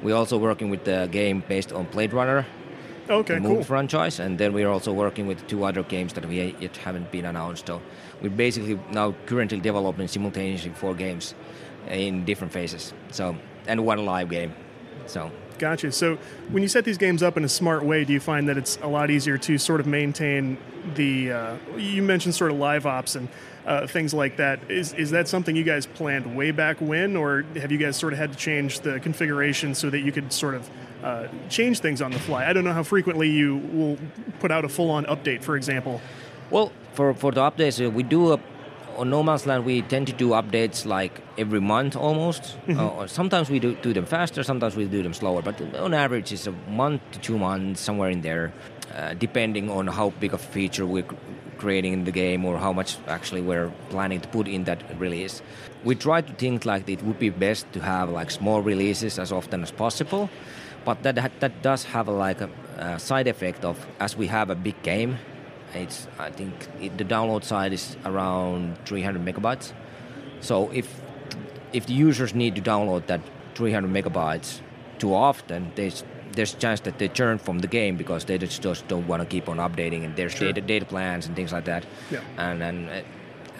We're 0.00 0.14
also 0.14 0.38
working 0.38 0.70
with 0.70 0.84
the 0.84 1.08
game 1.10 1.42
based 1.48 1.72
on 1.72 1.86
Blade 1.86 2.12
Runner, 2.12 2.46
okay, 3.10 3.40
the 3.40 3.48
cool. 3.48 3.64
Franchise, 3.64 4.20
and 4.20 4.38
then 4.38 4.52
we're 4.52 4.68
also 4.68 4.92
working 4.92 5.26
with 5.26 5.44
two 5.48 5.64
other 5.64 5.82
games 5.82 6.12
that 6.12 6.24
we 6.24 6.54
yet 6.60 6.76
haven't 6.76 7.10
been 7.10 7.24
announced. 7.24 7.66
So 7.66 7.82
we're 8.22 8.30
basically 8.30 8.78
now 8.92 9.12
currently 9.26 9.58
developing 9.58 10.06
simultaneously 10.06 10.70
four 10.70 10.94
games 10.94 11.34
in 11.88 12.24
different 12.24 12.52
phases. 12.52 12.92
So 13.10 13.36
and 13.66 13.84
one 13.84 14.04
live 14.04 14.30
game. 14.30 14.54
So 15.06 15.30
Gotcha. 15.62 15.92
So 15.92 16.18
when 16.50 16.64
you 16.64 16.68
set 16.68 16.84
these 16.84 16.98
games 16.98 17.22
up 17.22 17.36
in 17.36 17.44
a 17.44 17.48
smart 17.48 17.84
way, 17.84 18.04
do 18.04 18.12
you 18.12 18.18
find 18.18 18.48
that 18.48 18.58
it's 18.58 18.78
a 18.82 18.88
lot 18.88 19.12
easier 19.12 19.38
to 19.38 19.58
sort 19.58 19.78
of 19.78 19.86
maintain 19.86 20.58
the? 20.96 21.30
Uh, 21.30 21.56
you 21.76 22.02
mentioned 22.02 22.34
sort 22.34 22.50
of 22.50 22.56
live 22.56 22.84
ops 22.84 23.14
and 23.14 23.28
uh, 23.64 23.86
things 23.86 24.12
like 24.12 24.38
that. 24.38 24.58
Is 24.68 24.92
is 24.94 25.12
that 25.12 25.28
something 25.28 25.54
you 25.54 25.62
guys 25.62 25.86
planned 25.86 26.36
way 26.36 26.50
back 26.50 26.80
when, 26.80 27.16
or 27.16 27.44
have 27.54 27.70
you 27.70 27.78
guys 27.78 27.96
sort 27.96 28.12
of 28.12 28.18
had 28.18 28.32
to 28.32 28.36
change 28.38 28.80
the 28.80 28.98
configuration 28.98 29.72
so 29.72 29.88
that 29.88 30.00
you 30.00 30.10
could 30.10 30.32
sort 30.32 30.56
of 30.56 30.68
uh, 31.04 31.28
change 31.48 31.78
things 31.78 32.02
on 32.02 32.10
the 32.10 32.18
fly? 32.18 32.44
I 32.44 32.52
don't 32.52 32.64
know 32.64 32.72
how 32.72 32.82
frequently 32.82 33.30
you 33.30 33.58
will 33.72 33.98
put 34.40 34.50
out 34.50 34.64
a 34.64 34.68
full-on 34.68 35.04
update, 35.04 35.44
for 35.44 35.54
example. 35.54 36.00
Well, 36.50 36.72
for 36.92 37.14
for 37.14 37.30
the 37.30 37.40
updates, 37.40 37.84
uh, 37.84 37.88
we 37.88 38.02
do 38.02 38.32
a, 38.32 38.40
on 38.96 39.10
No 39.10 39.22
Man's 39.22 39.46
Land. 39.46 39.64
We 39.64 39.82
tend 39.82 40.06
to 40.08 40.12
do 40.12 40.30
updates 40.30 40.86
like 40.86 41.20
every 41.38 41.60
month 41.60 41.96
almost. 41.96 42.56
Uh, 42.68 42.88
or 42.88 43.08
sometimes 43.08 43.50
we 43.50 43.58
do, 43.58 43.74
do 43.76 43.92
them 43.92 44.06
faster, 44.06 44.42
sometimes 44.42 44.76
we 44.76 44.84
do 44.86 45.02
them 45.02 45.14
slower. 45.14 45.42
But 45.42 45.60
on 45.76 45.94
average, 45.94 46.32
it's 46.32 46.46
a 46.46 46.52
month 46.68 47.00
to 47.12 47.18
two 47.18 47.38
months, 47.38 47.80
somewhere 47.80 48.10
in 48.10 48.22
there, 48.22 48.52
uh, 48.94 49.14
depending 49.14 49.70
on 49.70 49.86
how 49.86 50.10
big 50.20 50.34
of 50.34 50.40
a 50.40 50.42
feature 50.44 50.86
we're 50.86 51.06
creating 51.58 51.92
in 51.92 52.04
the 52.04 52.10
game 52.10 52.44
or 52.44 52.58
how 52.58 52.72
much 52.72 52.96
actually 53.06 53.40
we're 53.40 53.70
planning 53.90 54.20
to 54.20 54.28
put 54.28 54.48
in 54.48 54.64
that 54.64 54.82
release. 54.98 55.42
We 55.84 55.94
try 55.94 56.20
to 56.20 56.32
think 56.34 56.64
like 56.64 56.88
it 56.88 57.02
would 57.02 57.18
be 57.18 57.30
best 57.30 57.72
to 57.72 57.80
have 57.80 58.10
like 58.10 58.30
small 58.30 58.60
releases 58.62 59.18
as 59.18 59.30
often 59.32 59.62
as 59.62 59.70
possible. 59.70 60.28
But 60.84 61.02
that 61.04 61.14
that 61.40 61.62
does 61.62 61.84
have 61.84 62.08
a, 62.08 62.12
like 62.12 62.40
a, 62.40 62.50
a 62.76 62.98
side 62.98 63.28
effect 63.28 63.64
of 63.64 63.76
as 64.00 64.16
we 64.16 64.26
have 64.26 64.50
a 64.50 64.56
big 64.56 64.82
game, 64.82 65.18
it's 65.74 66.06
I 66.18 66.30
think 66.30 66.54
it, 66.80 66.98
the 66.98 67.04
download 67.04 67.44
side 67.44 67.72
is 67.72 67.96
around 68.04 68.76
300 68.84 69.24
megabytes. 69.24 69.72
So 70.40 70.70
if 70.70 71.00
if 71.72 71.86
the 71.86 71.94
users 71.94 72.34
need 72.34 72.54
to 72.56 72.62
download 72.62 73.06
that 73.06 73.20
300 73.54 73.90
megabytes 73.90 74.60
too 74.98 75.14
often, 75.14 75.72
there's 75.74 76.04
there's 76.32 76.54
a 76.54 76.56
chance 76.56 76.80
that 76.80 76.98
they 76.98 77.08
churn 77.08 77.38
from 77.38 77.58
the 77.58 77.66
game 77.66 77.96
because 77.96 78.24
they 78.24 78.38
just, 78.38 78.62
just 78.62 78.88
don't 78.88 79.06
want 79.06 79.20
to 79.22 79.26
keep 79.26 79.48
on 79.48 79.58
updating 79.58 80.04
and 80.04 80.16
there's 80.16 80.32
Sure. 80.32 80.48
data 80.48 80.60
data 80.60 80.86
plans 80.86 81.26
and 81.26 81.36
things 81.36 81.52
like 81.52 81.64
that. 81.66 81.84
Yeah. 82.10 82.20
And 82.38 82.62
and 82.62 83.04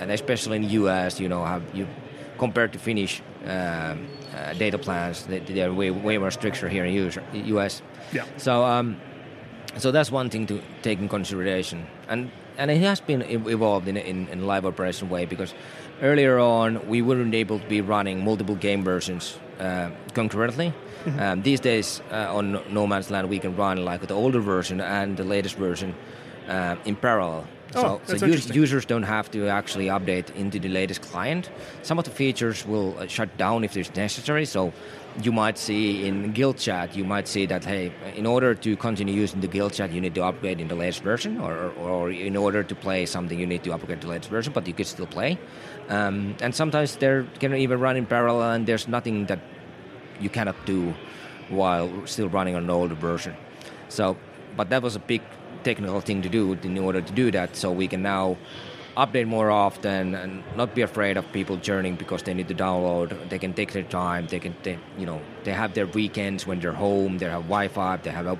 and 0.00 0.10
especially 0.10 0.56
in 0.56 0.62
the 0.62 0.72
US, 0.82 1.20
you 1.20 1.28
know, 1.28 1.44
have 1.44 1.62
you 1.74 1.86
compared 2.38 2.72
to 2.72 2.78
Finnish 2.78 3.22
um, 3.44 4.08
uh, 4.34 4.52
data 4.54 4.78
plans, 4.78 5.26
they, 5.26 5.40
they're 5.40 5.72
way 5.72 5.90
way 5.90 6.18
more 6.18 6.30
stricter 6.30 6.68
here 6.68 6.84
in 6.84 6.94
US. 6.94 7.18
US. 7.32 7.82
Yeah. 8.12 8.24
So 8.36 8.64
um, 8.64 8.96
so 9.78 9.90
that's 9.90 10.10
one 10.12 10.30
thing 10.30 10.46
to 10.46 10.60
take 10.82 10.98
in 10.98 11.08
consideration, 11.08 11.86
and 12.08 12.30
and 12.58 12.70
it 12.70 12.80
has 12.82 13.00
been 13.00 13.22
evolved 13.22 13.88
in 13.88 13.96
in, 13.96 14.28
in 14.28 14.46
live 14.46 14.66
operation 14.66 15.08
way 15.08 15.24
because 15.26 15.54
earlier 16.02 16.38
on 16.38 16.86
we 16.88 17.02
weren't 17.02 17.34
able 17.34 17.58
to 17.58 17.66
be 17.68 17.80
running 17.80 18.24
multiple 18.24 18.54
game 18.56 18.84
versions 18.84 19.38
uh, 19.60 19.90
concurrently. 20.14 20.72
Um, 21.18 21.42
these 21.42 21.58
days 21.60 22.00
uh, 22.12 22.36
on 22.36 22.60
No 22.72 22.86
Man's 22.86 23.10
Land 23.10 23.28
we 23.28 23.38
can 23.40 23.56
run 23.56 23.84
like 23.84 24.06
the 24.06 24.14
older 24.14 24.40
version 24.40 24.80
and 24.80 25.16
the 25.16 25.24
latest 25.24 25.56
version 25.56 25.94
uh, 26.48 26.76
in 26.84 26.94
parallel. 26.96 27.44
Oh, 27.74 28.00
so, 28.06 28.16
so 28.18 28.26
us- 28.26 28.54
users 28.54 28.84
don't 28.84 29.02
have 29.02 29.30
to 29.30 29.48
actually 29.48 29.86
update 29.86 30.30
into 30.36 30.58
the 30.60 30.68
latest 30.68 31.00
client. 31.02 31.50
Some 31.82 31.98
of 31.98 32.04
the 32.04 32.10
features 32.10 32.66
will 32.66 32.96
uh, 32.98 33.06
shut 33.06 33.36
down 33.36 33.64
if 33.64 33.76
it's 33.76 33.94
necessary. 33.96 34.44
So 34.44 34.72
you 35.20 35.32
might 35.32 35.58
see 35.58 36.06
in 36.06 36.32
Guild 36.32 36.56
Chat, 36.56 36.96
you 36.96 37.04
might 37.04 37.28
see 37.28 37.46
that 37.46 37.64
hey, 37.64 37.92
in 38.16 38.26
order 38.26 38.54
to 38.54 38.76
continue 38.76 39.14
using 39.14 39.40
the 39.40 39.46
Guild 39.46 39.72
Chat, 39.72 39.92
you 39.92 40.00
need 40.00 40.14
to 40.14 40.24
upgrade 40.24 40.60
in 40.60 40.68
the 40.68 40.74
latest 40.74 41.02
version, 41.02 41.38
or, 41.38 41.70
or, 41.78 42.10
in 42.10 42.36
order 42.36 42.62
to 42.62 42.74
play 42.74 43.04
something, 43.06 43.38
you 43.38 43.46
need 43.46 43.62
to 43.64 43.72
upgrade 43.72 44.00
to 44.00 44.06
the 44.06 44.12
latest 44.12 44.30
version, 44.30 44.52
but 44.52 44.66
you 44.66 44.72
could 44.72 44.86
still 44.86 45.06
play. 45.06 45.38
Um, 45.88 46.36
and 46.40 46.54
sometimes 46.54 46.96
they're 46.96 47.24
can 47.40 47.54
even 47.54 47.78
run 47.78 47.96
in 47.96 48.06
parallel, 48.06 48.52
and 48.52 48.66
there's 48.66 48.88
nothing 48.88 49.26
that 49.26 49.40
you 50.20 50.30
cannot 50.30 50.56
do 50.64 50.94
while 51.48 51.90
still 52.06 52.28
running 52.28 52.54
on 52.54 52.64
an 52.64 52.70
older 52.70 52.94
version. 52.94 53.36
So, 53.88 54.16
but 54.56 54.70
that 54.70 54.82
was 54.82 54.96
a 54.96 55.00
big 55.00 55.22
technical 55.64 56.00
thing 56.00 56.22
to 56.22 56.28
do 56.28 56.52
in 56.62 56.78
order 56.78 57.00
to 57.00 57.12
do 57.12 57.30
that. 57.30 57.56
So 57.56 57.70
we 57.70 57.88
can 57.88 58.02
now 58.02 58.36
update 58.96 59.26
more 59.26 59.50
often 59.50 60.14
and 60.14 60.42
not 60.56 60.74
be 60.74 60.82
afraid 60.82 61.16
of 61.16 61.30
people 61.32 61.58
churning 61.58 61.96
because 61.96 62.22
they 62.22 62.34
need 62.34 62.48
to 62.48 62.54
download. 62.54 63.28
They 63.28 63.38
can 63.38 63.54
take 63.54 63.72
their 63.72 63.82
time. 63.82 64.26
They 64.26 64.38
can, 64.38 64.54
they, 64.62 64.78
you 64.98 65.06
know, 65.06 65.20
they 65.44 65.52
have 65.52 65.74
their 65.74 65.86
weekends 65.86 66.46
when 66.46 66.60
they're 66.60 66.72
home. 66.72 67.18
They 67.18 67.26
have 67.26 67.42
Wi-Fi. 67.42 67.96
They 67.98 68.10
have 68.10 68.26
a 68.26 68.38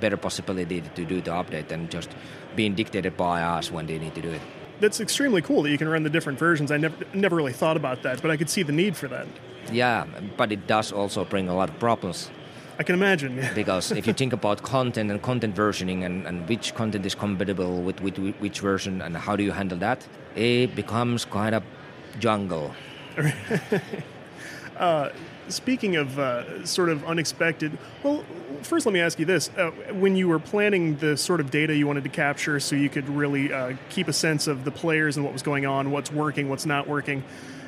better 0.00 0.16
possibility 0.16 0.80
to 0.80 1.04
do 1.04 1.20
the 1.20 1.30
update 1.30 1.68
than 1.68 1.88
just 1.88 2.10
being 2.56 2.74
dictated 2.74 3.16
by 3.16 3.42
us 3.42 3.70
when 3.70 3.86
they 3.86 3.98
need 3.98 4.14
to 4.14 4.22
do 4.22 4.30
it. 4.30 4.40
That's 4.80 5.00
extremely 5.00 5.40
cool 5.40 5.62
that 5.62 5.70
you 5.70 5.78
can 5.78 5.88
run 5.88 6.02
the 6.02 6.10
different 6.10 6.38
versions. 6.38 6.70
I 6.70 6.76
never 6.76 6.96
never 7.14 7.36
really 7.36 7.52
thought 7.52 7.76
about 7.76 8.02
that, 8.02 8.20
but 8.20 8.30
I 8.30 8.36
could 8.36 8.50
see 8.50 8.62
the 8.62 8.72
need 8.72 8.96
for 8.96 9.08
that. 9.08 9.26
Yeah, 9.72 10.04
but 10.36 10.52
it 10.52 10.66
does 10.66 10.92
also 10.92 11.24
bring 11.24 11.48
a 11.48 11.54
lot 11.54 11.70
of 11.70 11.78
problems. 11.78 12.30
I 12.78 12.82
can 12.82 12.94
imagine. 12.94 13.36
Yeah. 13.36 13.52
because 13.54 13.92
if 13.92 14.06
you 14.06 14.12
think 14.12 14.32
about 14.32 14.62
content 14.62 15.10
and 15.10 15.22
content 15.22 15.54
versioning 15.54 16.04
and, 16.04 16.26
and 16.26 16.48
which 16.48 16.74
content 16.74 17.06
is 17.06 17.14
compatible 17.14 17.82
with, 17.82 18.00
with, 18.00 18.18
with 18.18 18.34
which 18.36 18.60
version 18.60 19.00
and 19.00 19.16
how 19.16 19.36
do 19.36 19.44
you 19.44 19.52
handle 19.52 19.78
that, 19.78 20.06
it 20.34 20.74
becomes 20.74 21.24
quite 21.24 21.54
a 21.54 21.62
jungle. 22.18 22.74
uh, 24.76 25.10
speaking 25.48 25.96
of 25.96 26.18
uh, 26.18 26.64
sort 26.64 26.88
of 26.88 27.04
unexpected, 27.04 27.78
well, 28.02 28.24
first 28.62 28.86
let 28.86 28.92
me 28.92 29.00
ask 29.00 29.18
you 29.18 29.24
this: 29.24 29.50
uh, 29.56 29.70
when 29.92 30.16
you 30.16 30.26
were 30.26 30.40
planning 30.40 30.96
the 30.96 31.16
sort 31.16 31.40
of 31.40 31.50
data 31.50 31.76
you 31.76 31.86
wanted 31.86 32.04
to 32.04 32.10
capture, 32.10 32.58
so 32.58 32.74
you 32.74 32.88
could 32.88 33.08
really 33.08 33.52
uh, 33.52 33.74
keep 33.88 34.08
a 34.08 34.12
sense 34.12 34.46
of 34.46 34.64
the 34.64 34.70
players 34.70 35.16
and 35.16 35.24
what 35.24 35.32
was 35.32 35.42
going 35.42 35.66
on, 35.66 35.90
what's 35.90 36.10
working, 36.10 36.48
what's 36.48 36.66
not 36.66 36.88
working. 36.88 37.22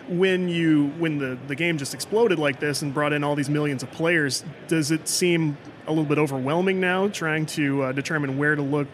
When 0.08 0.48
you 0.48 0.92
when 0.98 1.18
the, 1.18 1.36
the 1.48 1.56
game 1.56 1.78
just 1.78 1.92
exploded 1.92 2.38
like 2.38 2.60
this 2.60 2.82
and 2.82 2.94
brought 2.94 3.12
in 3.12 3.24
all 3.24 3.34
these 3.34 3.50
millions 3.50 3.82
of 3.82 3.90
players, 3.90 4.44
does 4.68 4.90
it 4.90 5.08
seem 5.08 5.56
a 5.86 5.90
little 5.90 6.04
bit 6.04 6.18
overwhelming 6.18 6.80
now, 6.80 7.08
trying 7.08 7.46
to 7.46 7.82
uh, 7.82 7.92
determine 7.92 8.38
where 8.38 8.54
to 8.54 8.62
look 8.62 8.88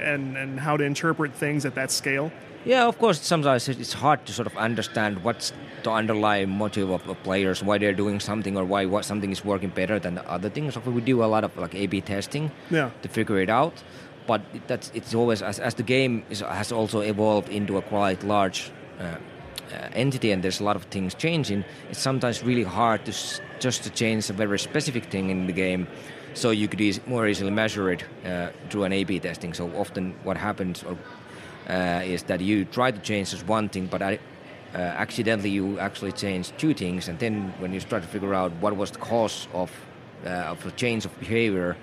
and 0.00 0.36
and 0.36 0.58
how 0.58 0.76
to 0.76 0.84
interpret 0.84 1.34
things 1.34 1.64
at 1.64 1.74
that 1.76 1.90
scale? 1.90 2.32
Yeah, 2.64 2.88
of 2.88 2.98
course. 2.98 3.20
Sometimes 3.20 3.68
it's 3.68 3.92
hard 3.92 4.26
to 4.26 4.32
sort 4.32 4.48
of 4.48 4.56
understand 4.56 5.22
what's 5.22 5.52
the 5.84 5.92
underlying 5.92 6.50
motive 6.50 6.90
of, 6.90 7.08
of 7.08 7.22
players, 7.22 7.62
why 7.62 7.78
they're 7.78 7.94
doing 7.94 8.18
something, 8.18 8.56
or 8.56 8.64
why 8.64 8.86
what 8.86 9.04
something 9.04 9.30
is 9.30 9.44
working 9.44 9.70
better 9.70 10.00
than 10.00 10.16
the 10.16 10.28
other 10.28 10.50
things. 10.50 10.74
So 10.74 10.80
we 10.80 11.00
do 11.00 11.22
a 11.22 11.26
lot 11.26 11.44
of 11.44 11.56
like 11.56 11.76
A/B 11.76 12.00
testing 12.00 12.50
yeah. 12.70 12.90
to 13.02 13.08
figure 13.08 13.38
it 13.38 13.50
out. 13.50 13.74
But 14.26 14.42
that's 14.66 14.90
it's 14.94 15.14
always 15.14 15.42
as, 15.42 15.60
as 15.60 15.74
the 15.74 15.84
game 15.84 16.24
is, 16.28 16.40
has 16.40 16.72
also 16.72 17.00
evolved 17.02 17.48
into 17.50 17.76
a 17.76 17.82
quite 17.82 18.24
large 18.24 18.72
uh, 18.98 19.18
entity, 19.92 20.32
and 20.32 20.42
there's 20.42 20.60
a 20.60 20.64
lot 20.64 20.76
of 20.76 20.84
things 20.84 21.14
changing. 21.14 21.64
It's 21.90 22.00
sometimes 22.00 22.42
really 22.42 22.64
hard 22.64 23.04
to 23.06 23.12
just 23.58 23.84
to 23.84 23.90
change 23.90 24.30
a 24.30 24.32
very 24.32 24.58
specific 24.58 25.04
thing 25.04 25.30
in 25.30 25.46
the 25.46 25.52
game 25.52 25.86
so 26.34 26.50
you 26.50 26.68
could 26.68 27.08
more 27.08 27.26
easily 27.26 27.50
measure 27.50 27.90
it 27.90 28.04
uh, 28.24 28.50
through 28.68 28.84
an 28.84 28.92
A/B 28.92 29.20
testing. 29.20 29.54
So 29.54 29.70
often, 29.76 30.14
what 30.22 30.36
happens 30.36 30.84
or, 30.84 30.96
uh, 31.68 32.02
is 32.04 32.24
that 32.24 32.40
you 32.40 32.64
try 32.66 32.90
to 32.90 32.98
change 32.98 33.30
just 33.30 33.48
one 33.48 33.68
thing, 33.68 33.86
but 33.86 34.02
I, 34.02 34.18
uh, 34.74 34.78
accidentally 34.78 35.50
you 35.50 35.78
actually 35.78 36.12
change 36.12 36.52
two 36.58 36.74
things, 36.74 37.08
and 37.08 37.18
then 37.18 37.54
when 37.58 37.72
you 37.72 37.80
start 37.80 38.02
to 38.02 38.08
figure 38.08 38.34
out 38.34 38.52
what 38.60 38.76
was 38.76 38.90
the 38.90 38.98
cause 38.98 39.48
of 39.52 39.70
uh, 40.26 40.52
of 40.52 40.66
a 40.66 40.70
change 40.72 41.04
of 41.06 41.18
behavior, 41.20 41.76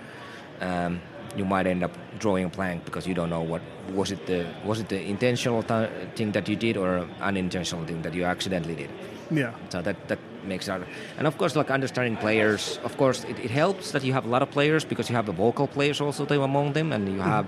um, 0.62 1.02
you 1.36 1.46
might 1.46 1.68
end 1.68 1.84
up 1.84 1.92
drawing 2.20 2.46
a 2.46 2.50
blank 2.50 2.86
because 2.86 3.08
you 3.08 3.14
don't 3.14 3.30
know 3.30 3.42
what 3.42 3.62
was 3.94 4.12
it 4.12 4.26
the 4.28 4.46
was 4.66 4.80
it 4.80 4.90
the 4.90 5.02
intentional 5.02 5.64
th- 5.64 5.90
thing 6.16 6.32
that 6.32 6.48
you 6.48 6.56
did 6.56 6.78
or 6.78 7.08
unintentional 7.22 7.86
thing 7.86 8.02
that 8.02 8.14
you 8.14 8.24
accidentally 8.24 8.76
did. 8.76 8.90
Yeah. 9.32 9.54
So 9.70 9.82
that 9.82 10.08
that 10.08 10.20
makes 10.46 10.68
it 10.68 10.82
and 11.18 11.28
of 11.28 11.38
course 11.38 11.56
like 11.56 11.72
understanding 11.72 12.18
players 12.18 12.80
of 12.84 12.98
course 12.98 13.24
it, 13.24 13.40
it 13.40 13.52
helps 13.52 13.92
that 13.92 14.04
you 14.04 14.14
have 14.14 14.26
a 14.26 14.30
lot 14.30 14.42
of 14.42 14.52
players 14.52 14.84
because 14.86 15.10
you 15.10 15.16
have 15.16 15.26
the 15.26 15.32
vocal 15.32 15.68
players 15.68 16.02
also 16.02 16.26
among 16.44 16.74
them 16.74 16.92
and 16.92 17.08
you 17.08 17.14
mm-hmm. 17.14 17.30
have 17.30 17.48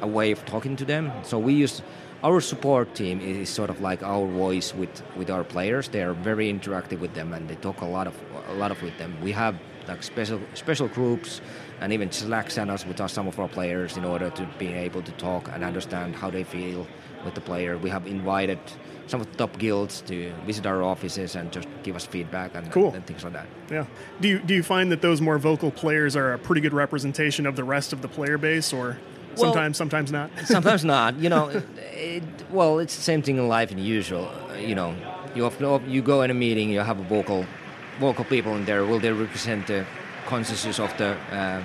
a 0.00 0.06
way 0.06 0.30
of 0.30 0.44
talking 0.44 0.76
to 0.76 0.84
them 0.84 1.10
so 1.22 1.38
we 1.38 1.54
use 1.54 1.82
our 2.22 2.40
support 2.40 2.94
team 2.94 3.20
is 3.20 3.48
sort 3.48 3.70
of 3.70 3.80
like 3.80 4.02
our 4.02 4.26
voice 4.26 4.74
with 4.74 5.02
with 5.16 5.30
our 5.30 5.44
players 5.44 5.88
they 5.88 6.02
are 6.02 6.14
very 6.14 6.52
interactive 6.52 7.00
with 7.00 7.14
them 7.14 7.32
and 7.32 7.48
they 7.48 7.56
talk 7.56 7.80
a 7.80 7.86
lot 7.86 8.06
of 8.06 8.14
a 8.48 8.54
lot 8.54 8.70
of 8.70 8.82
with 8.82 8.96
them 8.98 9.16
we 9.22 9.32
have 9.32 9.54
like 9.88 10.02
special 10.02 10.40
special 10.54 10.88
groups 10.88 11.40
and 11.80 11.92
even 11.92 12.10
slack 12.10 12.48
channels 12.48 12.86
with 12.86 12.98
some 13.10 13.26
of 13.28 13.38
our 13.38 13.48
players 13.48 13.96
in 13.96 14.04
order 14.04 14.30
to 14.30 14.48
be 14.58 14.68
able 14.68 15.02
to 15.02 15.12
talk 15.12 15.48
and 15.52 15.64
understand 15.64 16.14
how 16.16 16.30
they 16.30 16.44
feel 16.44 16.86
with 17.24 17.34
the 17.34 17.40
player 17.40 17.78
we 17.78 17.88
have 17.90 18.06
invited 18.06 18.58
some 19.06 19.20
of 19.20 19.30
the 19.30 19.36
top 19.36 19.58
guilds 19.58 20.00
to 20.02 20.32
visit 20.46 20.64
our 20.66 20.82
offices 20.82 21.34
and 21.36 21.52
just 21.52 21.68
give 21.82 21.94
us 21.96 22.06
feedback 22.06 22.54
and, 22.54 22.70
Cool. 22.72 22.92
and 22.94 23.06
things 23.06 23.22
like 23.24 23.34
that. 23.34 23.46
Yeah. 23.70 23.84
Do 24.20 24.28
you 24.28 24.38
do 24.38 24.54
you 24.54 24.62
find 24.62 24.90
that 24.92 25.02
those 25.02 25.20
more 25.20 25.38
vocal 25.38 25.70
players 25.70 26.16
are 26.16 26.32
a 26.32 26.38
pretty 26.38 26.60
good 26.62 26.72
representation 26.72 27.46
of 27.46 27.54
the 27.56 27.64
rest 27.64 27.92
of 27.92 28.00
the 28.00 28.08
player 28.08 28.38
base, 28.38 28.72
or 28.72 28.96
Well- 29.36 29.52
sometimes 29.52 29.76
sometimes 29.76 30.10
not? 30.12 30.30
Sometimes 30.46 30.84
not. 30.84 31.18
You 31.18 31.28
know, 31.28 31.48
it, 31.92 32.22
well, 32.50 32.78
it's 32.78 32.96
the 32.96 33.02
same 33.02 33.20
thing 33.20 33.36
in 33.36 33.46
life 33.48 33.70
in 33.72 33.78
usual. 33.78 34.30
You 34.58 34.74
know, 34.74 34.94
you 35.34 35.44
often, 35.44 35.90
you 35.90 36.00
go 36.00 36.22
in 36.22 36.30
a 36.30 36.34
meeting, 36.34 36.70
you 36.70 36.80
have 36.80 36.98
a 36.98 37.04
vocal 37.04 37.44
vocal 38.00 38.24
people 38.24 38.54
in 38.56 38.64
there. 38.64 38.84
Will 38.86 39.00
they 39.00 39.12
represent 39.12 39.66
the 39.66 39.84
consensus 40.26 40.78
of 40.78 40.96
the 40.98 41.16
uh, 41.32 41.62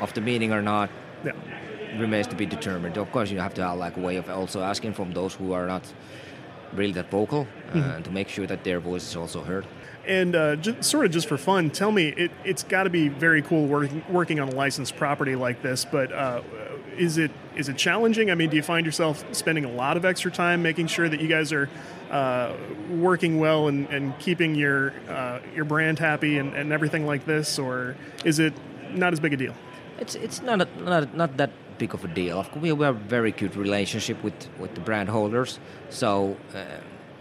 of 0.00 0.12
the 0.14 0.20
meeting 0.20 0.52
or 0.52 0.62
not? 0.62 0.90
yeah. 1.24 1.32
remains 1.98 2.26
to 2.28 2.36
be 2.36 2.46
determined. 2.46 2.98
Of 2.98 3.10
course, 3.12 3.30
you 3.30 3.38
have 3.38 3.54
to 3.54 3.62
have 3.62 3.78
like 3.78 3.96
a 3.96 4.00
way 4.00 4.16
of 4.16 4.28
also 4.28 4.62
asking 4.62 4.94
from 4.94 5.12
those 5.12 5.34
who 5.34 5.52
are 5.52 5.66
not 5.66 5.82
really 6.72 6.92
that 6.92 7.10
vocal 7.10 7.46
uh, 7.72 8.00
to 8.00 8.10
make 8.10 8.28
sure 8.28 8.46
that 8.46 8.64
their 8.64 8.80
voice 8.80 9.08
is 9.08 9.16
also 9.16 9.42
heard. 9.42 9.66
And 10.06 10.36
uh, 10.36 10.56
just, 10.56 10.84
sort 10.84 11.04
of 11.04 11.10
just 11.10 11.26
for 11.26 11.36
fun, 11.36 11.70
tell 11.70 11.90
me, 11.90 12.08
it, 12.08 12.30
it's 12.44 12.62
got 12.62 12.84
to 12.84 12.90
be 12.90 13.08
very 13.08 13.42
cool 13.42 13.66
work, 13.66 13.90
working 14.08 14.38
on 14.38 14.48
a 14.48 14.54
licensed 14.54 14.96
property 14.96 15.34
like 15.34 15.62
this. 15.62 15.84
But 15.84 16.12
uh, 16.12 16.42
is 16.96 17.18
it 17.18 17.30
is 17.56 17.68
it 17.68 17.76
challenging? 17.76 18.30
I 18.30 18.34
mean, 18.34 18.50
do 18.50 18.56
you 18.56 18.62
find 18.62 18.86
yourself 18.86 19.24
spending 19.34 19.64
a 19.64 19.70
lot 19.70 19.96
of 19.96 20.04
extra 20.04 20.30
time 20.30 20.62
making 20.62 20.86
sure 20.86 21.08
that 21.08 21.20
you 21.20 21.28
guys 21.28 21.52
are 21.52 21.68
uh, 22.10 22.54
working 22.90 23.38
well 23.38 23.68
and, 23.68 23.88
and 23.88 24.18
keeping 24.18 24.54
your 24.54 24.92
uh, 25.08 25.40
your 25.54 25.64
brand 25.64 25.98
happy 25.98 26.38
and, 26.38 26.54
and 26.54 26.72
everything 26.72 27.06
like 27.06 27.24
this, 27.24 27.58
or 27.58 27.96
is 28.24 28.38
it 28.38 28.54
not 28.92 29.12
as 29.12 29.20
big 29.20 29.32
a 29.32 29.36
deal? 29.36 29.54
It's 29.98 30.14
it's 30.14 30.42
not 30.42 30.62
a, 30.62 30.68
not 30.82 31.16
not 31.16 31.36
that 31.36 31.50
big 31.78 31.94
of 31.94 32.04
a 32.04 32.08
deal. 32.08 32.46
We 32.60 32.68
have 32.68 32.80
a 32.80 32.92
very 32.92 33.32
good 33.32 33.56
relationship 33.56 34.22
with 34.22 34.48
with 34.58 34.74
the 34.74 34.80
brand 34.80 35.08
holders. 35.08 35.58
So, 35.90 36.36
uh, 36.54 36.64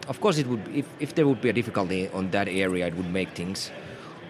of 0.08 0.22
course, 0.22 0.38
it 0.38 0.48
would 0.48 0.68
if 0.74 0.86
if 1.00 1.15
there 1.15 1.28
would 1.28 1.41
be 1.41 1.50
a 1.50 1.54
difficulty 1.54 2.10
on 2.10 2.32
that 2.32 2.48
area, 2.48 2.88
it 2.88 2.96
would 2.96 3.12
make 3.12 3.30
things 3.30 3.72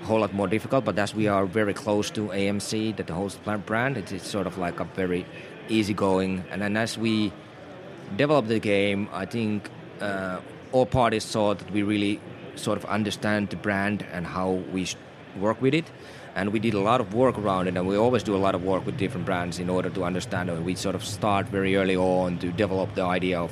a 0.01 0.05
whole 0.05 0.19
lot 0.19 0.33
more 0.33 0.47
difficult. 0.47 0.85
But 0.85 0.97
as 0.99 1.13
we 1.13 1.27
are 1.27 1.45
very 1.45 1.73
close 1.73 2.09
to 2.11 2.29
AMC, 2.29 2.95
that 2.97 3.07
the 3.07 3.13
host 3.13 3.39
brand, 3.65 3.97
it's, 3.97 4.11
it's 4.11 4.27
sort 4.27 4.47
of 4.47 4.57
like 4.57 4.79
a 4.79 4.85
very 4.85 5.25
easygoing. 5.69 6.43
And 6.51 6.61
then 6.61 6.77
as 6.77 6.97
we 6.97 7.31
develop 8.15 8.47
the 8.47 8.59
game, 8.59 9.09
I 9.11 9.25
think 9.25 9.69
uh, 10.01 10.39
all 10.71 10.85
parties 10.85 11.23
saw 11.23 11.53
that 11.53 11.71
we 11.71 11.83
really 11.83 12.19
sort 12.55 12.77
of 12.77 12.85
understand 12.85 13.49
the 13.49 13.55
brand 13.57 14.05
and 14.11 14.25
how 14.25 14.51
we 14.71 14.87
work 15.39 15.61
with 15.61 15.73
it. 15.73 15.85
And 16.35 16.51
we 16.51 16.59
did 16.59 16.73
a 16.73 16.81
lot 16.81 16.99
of 16.99 17.13
work 17.13 17.37
around 17.37 17.67
it, 17.67 17.77
and 17.77 17.87
we 17.87 17.95
always 17.95 18.21
do 18.21 18.35
a 18.35 18.41
lot 18.45 18.55
of 18.55 18.63
work 18.63 18.85
with 18.85 18.97
different 18.97 19.25
brands 19.25 19.57
in 19.57 19.69
order 19.69 19.89
to 19.89 20.03
understand 20.03 20.49
it. 20.49 20.61
We 20.61 20.75
sort 20.75 20.93
of 20.93 21.03
start 21.03 21.47
very 21.47 21.77
early 21.77 21.95
on 21.95 22.39
to 22.39 22.51
develop 22.51 22.93
the 22.93 23.03
idea 23.03 23.39
of 23.39 23.51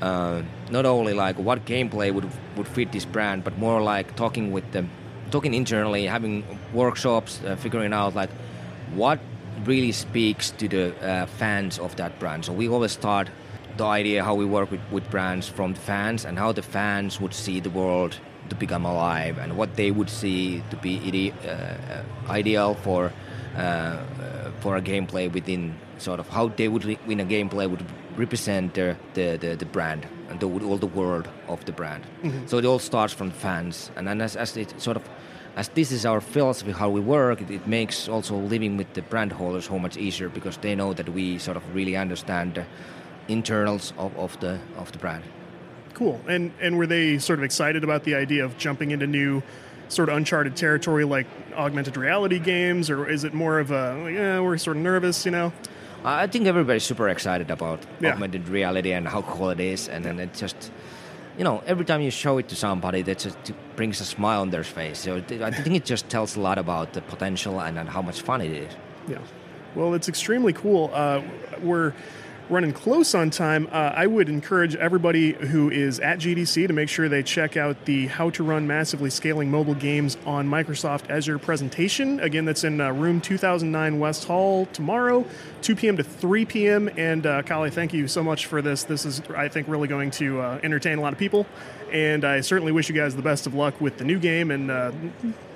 uh, 0.00 0.42
not 0.70 0.86
only 0.86 1.14
like 1.14 1.38
what 1.38 1.64
gameplay 1.64 2.12
would 2.12 2.28
would 2.56 2.68
fit 2.68 2.92
this 2.92 3.04
brand, 3.04 3.44
but 3.44 3.58
more 3.58 3.80
like 3.80 4.14
talking 4.16 4.52
with 4.52 4.70
them, 4.72 4.90
talking 5.30 5.54
internally, 5.54 6.06
having 6.06 6.44
workshops, 6.72 7.40
uh, 7.44 7.56
figuring 7.56 7.92
out 7.92 8.14
like 8.14 8.30
what 8.94 9.18
really 9.64 9.92
speaks 9.92 10.50
to 10.52 10.68
the 10.68 10.94
uh, 11.04 11.26
fans 11.26 11.78
of 11.78 11.96
that 11.96 12.18
brand. 12.20 12.44
So 12.44 12.52
we 12.52 12.68
always 12.68 12.92
start 12.92 13.28
the 13.76 13.84
idea 13.84 14.24
how 14.24 14.34
we 14.34 14.44
work 14.44 14.70
with, 14.70 14.80
with 14.90 15.08
brands 15.10 15.48
from 15.48 15.74
the 15.74 15.80
fans 15.80 16.24
and 16.24 16.38
how 16.38 16.52
the 16.52 16.62
fans 16.62 17.20
would 17.20 17.34
see 17.34 17.60
the 17.60 17.70
world 17.70 18.18
to 18.48 18.54
become 18.54 18.84
alive 18.84 19.38
and 19.38 19.56
what 19.56 19.76
they 19.76 19.90
would 19.90 20.08
see 20.08 20.62
to 20.70 20.76
be 20.76 20.98
ide- 21.06 21.46
uh, 21.46 21.50
uh, 21.50 22.32
ideal 22.32 22.74
for 22.74 23.12
for 24.60 24.76
a 24.76 24.82
gameplay 24.82 25.32
within 25.32 25.74
sort 25.98 26.20
of 26.20 26.28
how 26.28 26.48
they 26.48 26.68
would 26.68 26.84
win 27.06 27.20
a 27.20 27.24
gameplay 27.24 27.68
would 27.68 27.84
represent 28.18 28.74
the, 28.74 28.96
the, 29.14 29.38
the, 29.40 29.56
the 29.56 29.64
brand 29.64 30.06
and 30.28 30.40
the, 30.40 30.46
all 30.46 30.76
the 30.76 30.86
world 30.86 31.28
of 31.46 31.64
the 31.64 31.72
brand. 31.72 32.04
Mm-hmm. 32.22 32.46
So 32.46 32.58
it 32.58 32.64
all 32.64 32.78
starts 32.78 33.14
from 33.14 33.30
fans 33.30 33.90
and 33.96 34.06
then 34.06 34.20
as, 34.20 34.36
as 34.36 34.56
it 34.56 34.80
sort 34.80 34.96
of 34.96 35.08
as 35.56 35.68
this 35.70 35.90
is 35.90 36.06
our 36.06 36.20
philosophy 36.20 36.72
how 36.72 36.90
we 36.90 37.00
work 37.00 37.40
it, 37.40 37.50
it 37.50 37.66
makes 37.66 38.08
also 38.08 38.36
living 38.36 38.76
with 38.76 38.92
the 38.94 39.02
brand 39.02 39.32
holders 39.32 39.64
so 39.64 39.78
much 39.78 39.96
easier 39.96 40.28
because 40.28 40.56
they 40.58 40.74
know 40.74 40.92
that 40.92 41.08
we 41.08 41.38
sort 41.38 41.56
of 41.56 41.74
really 41.74 41.96
understand 41.96 42.54
the 42.54 42.64
internals 43.28 43.92
of, 43.96 44.16
of 44.16 44.38
the 44.40 44.58
of 44.76 44.92
the 44.92 44.98
brand 44.98 45.24
Cool. 45.98 46.20
And 46.28 46.52
and 46.60 46.78
were 46.78 46.86
they 46.86 47.18
sort 47.18 47.40
of 47.40 47.44
excited 47.44 47.82
about 47.82 48.04
the 48.04 48.14
idea 48.14 48.44
of 48.44 48.56
jumping 48.56 48.92
into 48.92 49.08
new 49.08 49.42
sort 49.88 50.08
of 50.08 50.16
uncharted 50.16 50.54
territory 50.54 51.04
like 51.04 51.26
augmented 51.56 51.96
reality 51.96 52.38
games, 52.38 52.88
or 52.88 53.08
is 53.10 53.24
it 53.24 53.34
more 53.34 53.58
of 53.58 53.72
a 53.72 53.96
like, 54.04 54.14
yeah, 54.14 54.38
we're 54.38 54.58
sort 54.58 54.76
of 54.76 54.82
nervous, 54.84 55.24
you 55.24 55.32
know? 55.32 55.52
I 56.04 56.26
think 56.26 56.46
everybody's 56.46 56.84
super 56.84 57.08
excited 57.08 57.50
about 57.50 57.80
Yeah. 58.00 58.12
augmented 58.12 58.48
reality 58.48 58.92
and 58.92 59.06
how 59.08 59.22
cool 59.22 59.50
it 59.50 59.60
is, 59.60 59.88
and 59.88 60.04
then 60.04 60.18
it 60.20 60.32
just, 60.34 60.70
you 61.36 61.44
know, 61.44 61.62
every 61.66 61.84
time 61.84 62.00
you 62.00 62.10
show 62.10 62.38
it 62.38 62.48
to 62.48 62.56
somebody, 62.56 63.02
that 63.02 63.18
just 63.18 63.38
brings 63.76 64.00
a 64.00 64.04
smile 64.04 64.40
on 64.40 64.50
their 64.50 64.64
face. 64.64 64.98
So 65.00 65.16
I 65.16 65.50
think 65.50 65.76
it 65.76 65.84
just 65.84 66.08
tells 66.08 66.36
a 66.36 66.40
lot 66.40 66.58
about 66.58 66.92
the 66.92 67.00
potential 67.02 67.60
and, 67.60 67.78
and 67.78 67.88
how 67.88 68.02
much 68.02 68.20
fun 68.22 68.40
it 68.40 68.52
is. 68.52 68.72
Yeah. 69.08 69.18
Well, 69.74 69.94
it's 69.94 70.08
extremely 70.08 70.52
cool. 70.52 70.90
Uh, 70.94 71.20
we're 71.62 71.92
running 72.50 72.72
close 72.72 73.14
on 73.14 73.30
time. 73.30 73.68
Uh, 73.70 73.92
I 73.94 74.06
would 74.06 74.28
encourage 74.28 74.74
everybody 74.76 75.32
who 75.32 75.70
is 75.70 76.00
at 76.00 76.18
GDC 76.18 76.66
to 76.66 76.72
make 76.72 76.88
sure 76.88 77.08
they 77.08 77.22
check 77.22 77.56
out 77.56 77.84
the 77.84 78.06
How 78.06 78.30
to 78.30 78.42
Run 78.42 78.66
Massively 78.66 79.10
Scaling 79.10 79.50
Mobile 79.50 79.74
Games 79.74 80.16
on 80.24 80.48
Microsoft 80.48 81.10
Azure 81.10 81.38
presentation. 81.38 82.20
Again, 82.20 82.44
that's 82.44 82.64
in 82.64 82.80
uh, 82.80 82.92
room 82.92 83.20
2009 83.20 83.98
West 83.98 84.24
Hall 84.24 84.66
tomorrow, 84.66 85.24
2 85.62 85.76
p.m. 85.76 85.96
to 85.96 86.02
3 86.02 86.44
p.m. 86.44 86.90
And 86.96 87.26
uh, 87.26 87.42
Kalle, 87.42 87.70
thank 87.70 87.92
you 87.92 88.08
so 88.08 88.22
much 88.22 88.46
for 88.46 88.62
this. 88.62 88.84
This 88.84 89.04
is, 89.04 89.22
I 89.34 89.48
think, 89.48 89.68
really 89.68 89.88
going 89.88 90.10
to 90.12 90.40
uh, 90.40 90.60
entertain 90.62 90.98
a 90.98 91.00
lot 91.00 91.12
of 91.12 91.18
people. 91.18 91.46
And 91.92 92.24
I 92.24 92.40
certainly 92.40 92.72
wish 92.72 92.88
you 92.88 92.94
guys 92.94 93.16
the 93.16 93.22
best 93.22 93.46
of 93.46 93.54
luck 93.54 93.80
with 93.80 93.98
the 93.98 94.04
new 94.04 94.18
game 94.18 94.50
and 94.50 94.70
uh, 94.70 94.92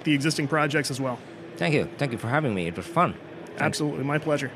the 0.04 0.14
existing 0.14 0.48
projects 0.48 0.90
as 0.90 1.00
well. 1.00 1.18
Thank 1.56 1.74
you. 1.74 1.88
Thank 1.98 2.12
you 2.12 2.18
for 2.18 2.28
having 2.28 2.54
me. 2.54 2.66
It 2.66 2.76
was 2.76 2.86
fun. 2.86 3.14
Thanks. 3.46 3.62
Absolutely, 3.62 4.04
my 4.04 4.18
pleasure. 4.18 4.50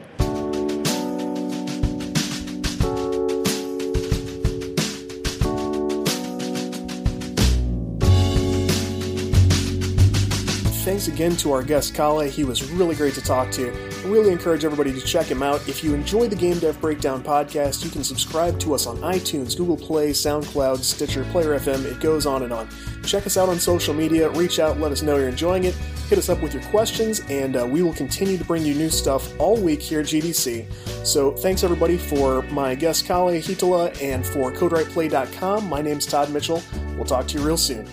Thanks 10.97 11.09
again 11.09 11.37
to 11.37 11.53
our 11.53 11.63
guest 11.63 11.95
Kalle. 11.95 12.21
He 12.21 12.43
was 12.43 12.71
really 12.71 12.97
great 12.97 13.13
to 13.17 13.21
talk 13.21 13.51
to. 13.51 13.71
I 13.71 14.09
really 14.09 14.33
encourage 14.33 14.65
everybody 14.65 14.95
to 14.95 15.01
check 15.03 15.27
him 15.27 15.43
out. 15.43 15.69
If 15.69 15.85
you 15.85 15.93
enjoy 15.93 16.27
the 16.27 16.37
Game 16.37 16.59
Dev 16.59 16.81
Breakdown 16.81 17.23
podcast, 17.23 17.85
you 17.85 17.91
can 17.91 18.03
subscribe 18.03 18.59
to 18.61 18.73
us 18.73 18.87
on 18.87 18.97
iTunes, 19.01 19.55
Google 19.55 19.77
Play, 19.77 20.13
SoundCloud, 20.13 20.79
Stitcher, 20.79 21.25
Player 21.25 21.59
FM. 21.59 21.85
It 21.85 22.01
goes 22.01 22.25
on 22.25 22.45
and 22.45 22.51
on. 22.51 22.71
Check 23.05 23.27
us 23.27 23.37
out 23.37 23.51
on 23.51 23.61
social 23.61 23.93
media. 23.93 24.31
Reach 24.31 24.59
out, 24.59 24.81
let 24.81 24.91
us 24.91 25.03
know 25.03 25.19
you're 25.19 25.29
enjoying 25.29 25.65
it. 25.65 25.75
Hit 26.09 26.17
us 26.17 26.31
up 26.31 26.41
with 26.41 26.55
your 26.55 26.63
questions, 26.71 27.21
and 27.29 27.59
uh, 27.59 27.67
we 27.67 27.83
will 27.83 27.93
continue 27.93 28.39
to 28.39 28.45
bring 28.45 28.65
you 28.65 28.73
new 28.73 28.89
stuff 28.89 29.39
all 29.39 29.61
week 29.61 29.83
here 29.83 30.01
at 30.01 30.07
GDC. 30.07 30.65
So 31.07 31.33
thanks 31.33 31.63
everybody 31.63 31.99
for 31.99 32.41
my 32.45 32.75
guest 32.75 33.05
Kalle 33.05 33.33
Hietala 33.33 34.03
and 34.03 34.25
for 34.25 34.51
CodeWritePlay.com. 34.51 35.69
My 35.69 35.83
name's 35.83 36.07
Todd 36.07 36.31
Mitchell. 36.31 36.63
We'll 36.95 37.05
talk 37.05 37.29
to 37.29 37.39
you 37.39 37.45
real 37.45 37.59
soon. 37.59 37.87